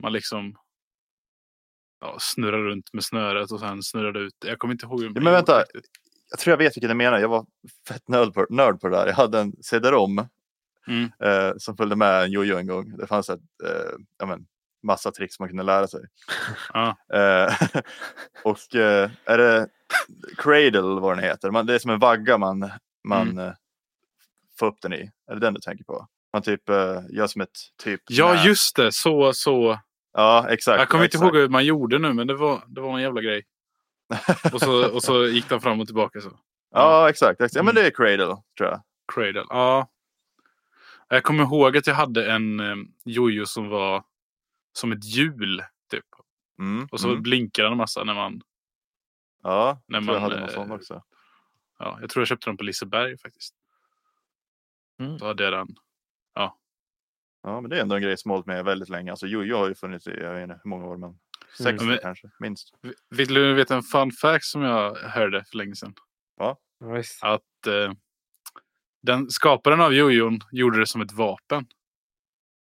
[0.02, 0.56] Man liksom
[2.00, 4.34] ja, snurrar runt med snöret och sen snurrade ut.
[4.46, 5.02] Jag kommer inte ihåg.
[5.02, 5.60] man men vänta.
[5.60, 5.84] riktigt.
[6.30, 7.18] Jag tror jag vet vilken du menar.
[7.18, 7.46] Jag var
[7.88, 9.06] fett nörd på, nörd på det där.
[9.06, 10.26] Jag hade en CD-ROM
[10.88, 11.10] Mm.
[11.20, 12.96] eh, som följde med en jojo en gång.
[12.96, 14.46] Det fanns ett, eh, ja, men,
[14.82, 16.00] massa tricks man kunde lära sig.
[16.72, 16.96] Ja.
[17.14, 17.54] Eh,
[18.44, 19.68] och eh, är det
[20.36, 21.50] Cradle vad den heter?
[21.50, 22.70] Man, det är som en vagga man,
[23.08, 23.54] man Mm.
[24.56, 25.10] Eh, får upp den i.
[25.30, 26.06] Är det den du tänker på?
[26.32, 28.00] Man typ eh, gör som ett typ.
[28.08, 28.44] ja nät.
[28.46, 29.78] just det, så så.
[30.12, 30.78] Ja exakt.
[30.78, 31.24] Jag kommer inte exakt.
[31.34, 33.42] ihåg hur man gjorde nu men det var, det var en jävla grej.
[34.52, 36.30] Och så, och så gick den fram och tillbaka så.
[36.74, 37.40] Ja exakt.
[37.40, 37.54] exakt.
[37.54, 37.82] Ja men Mm.
[37.82, 38.82] det är Cradle tror jag.
[39.14, 39.44] Cradle.
[39.48, 39.88] Ja.
[41.08, 44.04] Jag kommer ihåg att jag hade en um, jojo som var
[44.72, 45.62] som ett hjul.
[45.90, 46.04] Typ.
[46.58, 47.22] Mm, Och så mm.
[47.22, 48.40] blinkade den en massa när man...
[49.42, 51.02] Ja, när jag tror jag man, hade någon eh, sån också.
[51.78, 53.54] Ja, jag tror jag köpte den på Liseberg faktiskt.
[55.00, 55.18] Mm.
[55.18, 55.68] Då hade jag den.
[57.46, 59.10] Ja, men det är ändå en grej som hållit med väldigt länge.
[59.10, 61.18] Alltså Jojo har ju funnits i, jag vet inte hur många år, men
[61.58, 62.74] 60 Men- kanske, minst.
[63.10, 65.94] Vill du veta en fun fact som jag hörde för länge sedan?
[66.36, 66.58] Ja.
[67.22, 67.92] Att eh,
[69.02, 71.66] den skaparen av jojon gjorde det som ett vapen.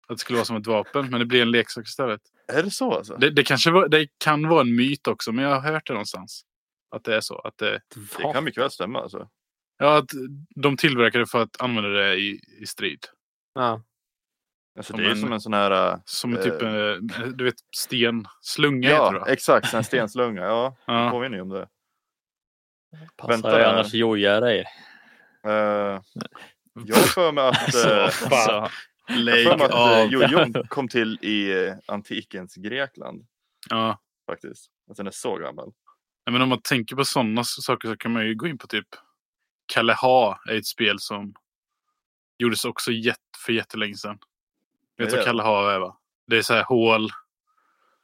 [0.08, 2.22] Att det skulle vara som ett vapen, men det blir en leksak istället.
[2.48, 3.18] Är det så alltså?
[3.18, 5.94] Det, det, kanske var, det kan vara en myt också, men jag har hört det
[5.94, 6.46] någonstans.
[6.96, 7.40] Att det är så.
[7.40, 7.82] Att det,
[8.18, 9.30] Det kan mycket väl stämma alltså.
[9.80, 10.10] Ja, att
[10.56, 13.00] de tillverkade för att använda det i, i strid.
[13.54, 13.84] Ja.
[14.78, 15.92] alltså Som det är en- som en sån här...
[15.94, 16.44] äh, Som Eh.
[16.44, 18.26] typ, eh, du vet, sten.
[18.42, 19.32] Slunga heter det Ja, va?
[19.32, 19.74] exakt.
[19.74, 20.42] En stenslunga.
[20.42, 21.10] Ja, Ja.
[21.12, 21.68] påminner ju om det.
[23.18, 23.74] Passar Vänta där.
[23.74, 24.66] annars joja dig.
[25.48, 25.52] Uh,
[26.86, 28.68] jag har för mig att, Alltså, uh,
[29.08, 29.98] jag Lägg för mig att av.
[30.06, 33.26] uh, jojon kom till i eh, antikens Grekland
[33.70, 34.00] Ja.
[34.32, 34.68] faktiskt.
[34.92, 35.66] Att den är så gammal.
[36.26, 38.68] Nej, Men om man tänker på sådana saker så kan man ju gå in på
[38.68, 38.88] typ
[39.74, 41.34] Kalle Ha är ett spel som
[42.38, 44.20] gjordes också jätt, för jättelänge sedan.
[44.98, 45.26] Vet du Vad?
[45.26, 45.98] Kalle Ha är va?
[46.28, 47.10] Det är så här hål.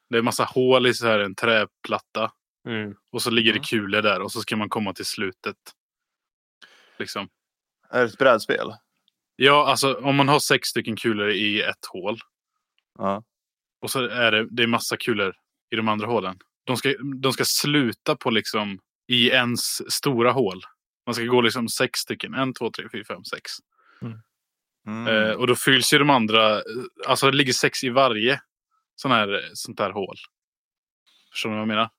[0.10, 2.32] Det är massa hål i så här en träplatta.
[2.68, 2.96] Mm.
[3.12, 3.62] Och så ligger Mm.
[3.62, 5.58] det kulor där och så ska man komma till slutet.
[7.00, 7.30] Liksom.
[7.90, 8.74] Är det ett brädspel?
[9.36, 12.20] Ja, alltså om man har sex stycken kulor i ett hål.
[12.98, 13.24] Ja.
[13.82, 15.36] Och så är det, det är massa kulor
[15.70, 16.40] i de andra hålen.
[16.64, 20.62] De ska, de ska sluta på liksom i ens stora hål.
[21.06, 22.34] Man ska gå liksom sex stycken.
[22.34, 23.52] En, två, tre, fyra, fem, sex.
[24.88, 25.08] Mm.
[25.08, 26.56] Eh, och då fylls ju de andra.
[26.58, 26.62] eh,
[27.08, 28.42] Alltså det ligger sex i varje
[28.96, 30.16] sån här, sånt här hål.
[31.32, 31.90] Förstår ni vad jag menar?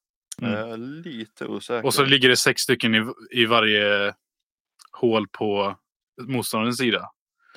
[0.42, 0.52] Mm.
[0.52, 1.86] Jag är lite osäker.
[1.86, 4.14] Och så ligger det sex stycken i, i varje
[4.92, 5.76] hål på
[6.22, 7.10] motståndarens sida.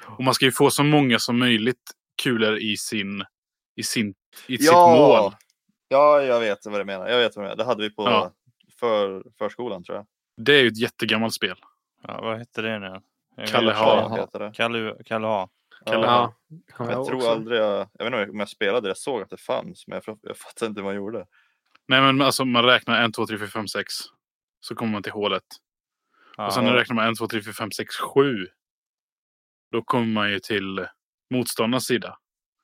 [0.06, 1.92] Och man ska ju få så många som möjligt
[2.24, 3.24] kulor i sin,
[3.76, 4.14] i sin,
[4.48, 5.32] i sitt mål.
[5.88, 7.08] Ja, jag vet vad du menar.
[7.08, 7.56] Jag vet vad du menar.
[7.58, 8.34] Det hade vi på Ja.
[8.80, 10.06] för, förskolan tror jag.
[10.42, 11.56] Det är ju ett jättegammalt spel.
[12.02, 13.02] Ja, vad hette det nu?
[13.36, 14.28] Jag Kalle Ha.
[14.54, 15.50] Kalle, Kalle Ha.
[15.86, 16.08] Kalle Ja.
[16.08, 16.34] Ha.
[16.78, 16.92] Ja.
[16.92, 19.38] Jag tror aldrig jag, jag vet inte om jag spelade det, jag såg att det
[19.38, 21.26] fanns men jag, jag fattar inte vad man gjorde.
[21.88, 23.94] Nej men alltså man räknar 1, 2, 3, 4, 5, 6.
[24.60, 25.44] Så kommer man till hålet.
[26.38, 26.76] Och sen Ja.
[26.76, 28.48] räknar man 1, 2, 3, 4, 5, 6, 7.
[29.72, 30.88] Då kommer man ju till
[31.30, 32.18] motståndarens sida.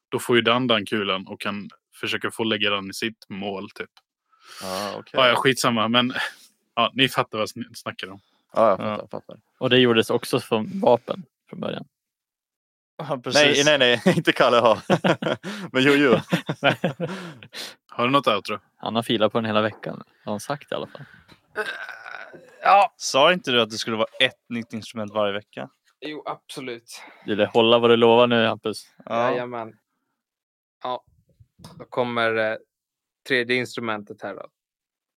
[0.10, 1.70] Då får ju den den kulan och kan
[2.00, 3.90] försöka få lägga den i sitt mål typ.
[4.62, 5.12] Ja, okej.
[5.14, 6.14] Ja, ja, skitsamma men
[6.76, 8.20] ja, ni fattar vad jag snackar om.
[8.54, 8.98] Ja, jag fattar.
[9.02, 9.08] Ja.
[9.12, 9.40] Fattar.
[9.58, 11.86] Och det gjordes också som vapen från början.
[12.98, 13.22] Ja.
[13.34, 14.82] Nej, nej, nej, inte Kalle ha.
[15.72, 16.12] men jo, jo.
[17.90, 18.60] Har du något outro?
[18.78, 20.04] Han har filat på den hela veckan.
[20.24, 21.06] Har han sagt i alla fall.
[22.62, 25.70] Ja, Sa inte du att det skulle vara ett nytt instrument varje vecka?
[26.02, 27.02] jo absolut.
[27.26, 28.88] Du vill hålla vad du lovar nu Hampus.
[29.06, 29.32] Ja.
[29.32, 29.74] Jajamän.
[30.84, 31.04] Ja,
[31.80, 32.58] då kommer eh,
[33.28, 34.48] tredje instrumentet här då.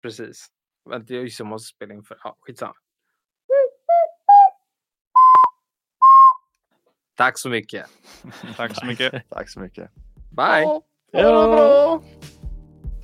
[0.02, 0.48] Precis.
[0.90, 2.18] Vänta, jag just måste spela in för.
[2.24, 2.74] Ja, skitsamma.
[7.18, 7.86] Tack så mycket.
[8.58, 9.14] Tack så mycket.
[9.30, 9.90] Tack så mycket.
[10.32, 10.82] Bye!
[11.12, 12.02] Ja.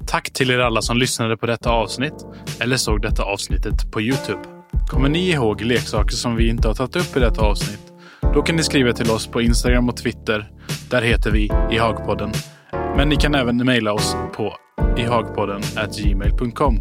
[0.07, 2.25] Tack till er alla som lyssnade på detta avsnitt
[2.61, 4.41] eller såg detta avsnittet på Youtube.
[4.87, 7.93] Kommer ni ihåg leksaker som vi inte har tagit upp i detta avsnitt?
[8.33, 10.51] Då kan ni skriva till oss på Instagram och Twitter.
[10.89, 12.31] Där heter vi i Hagpodden.
[12.71, 14.57] Men ni kan även mejla oss på
[14.97, 15.61] ihagpodden
[15.97, 16.79] gmail.com.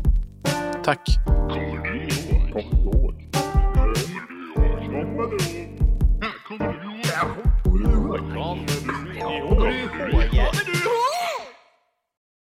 [0.82, 0.98] Tack!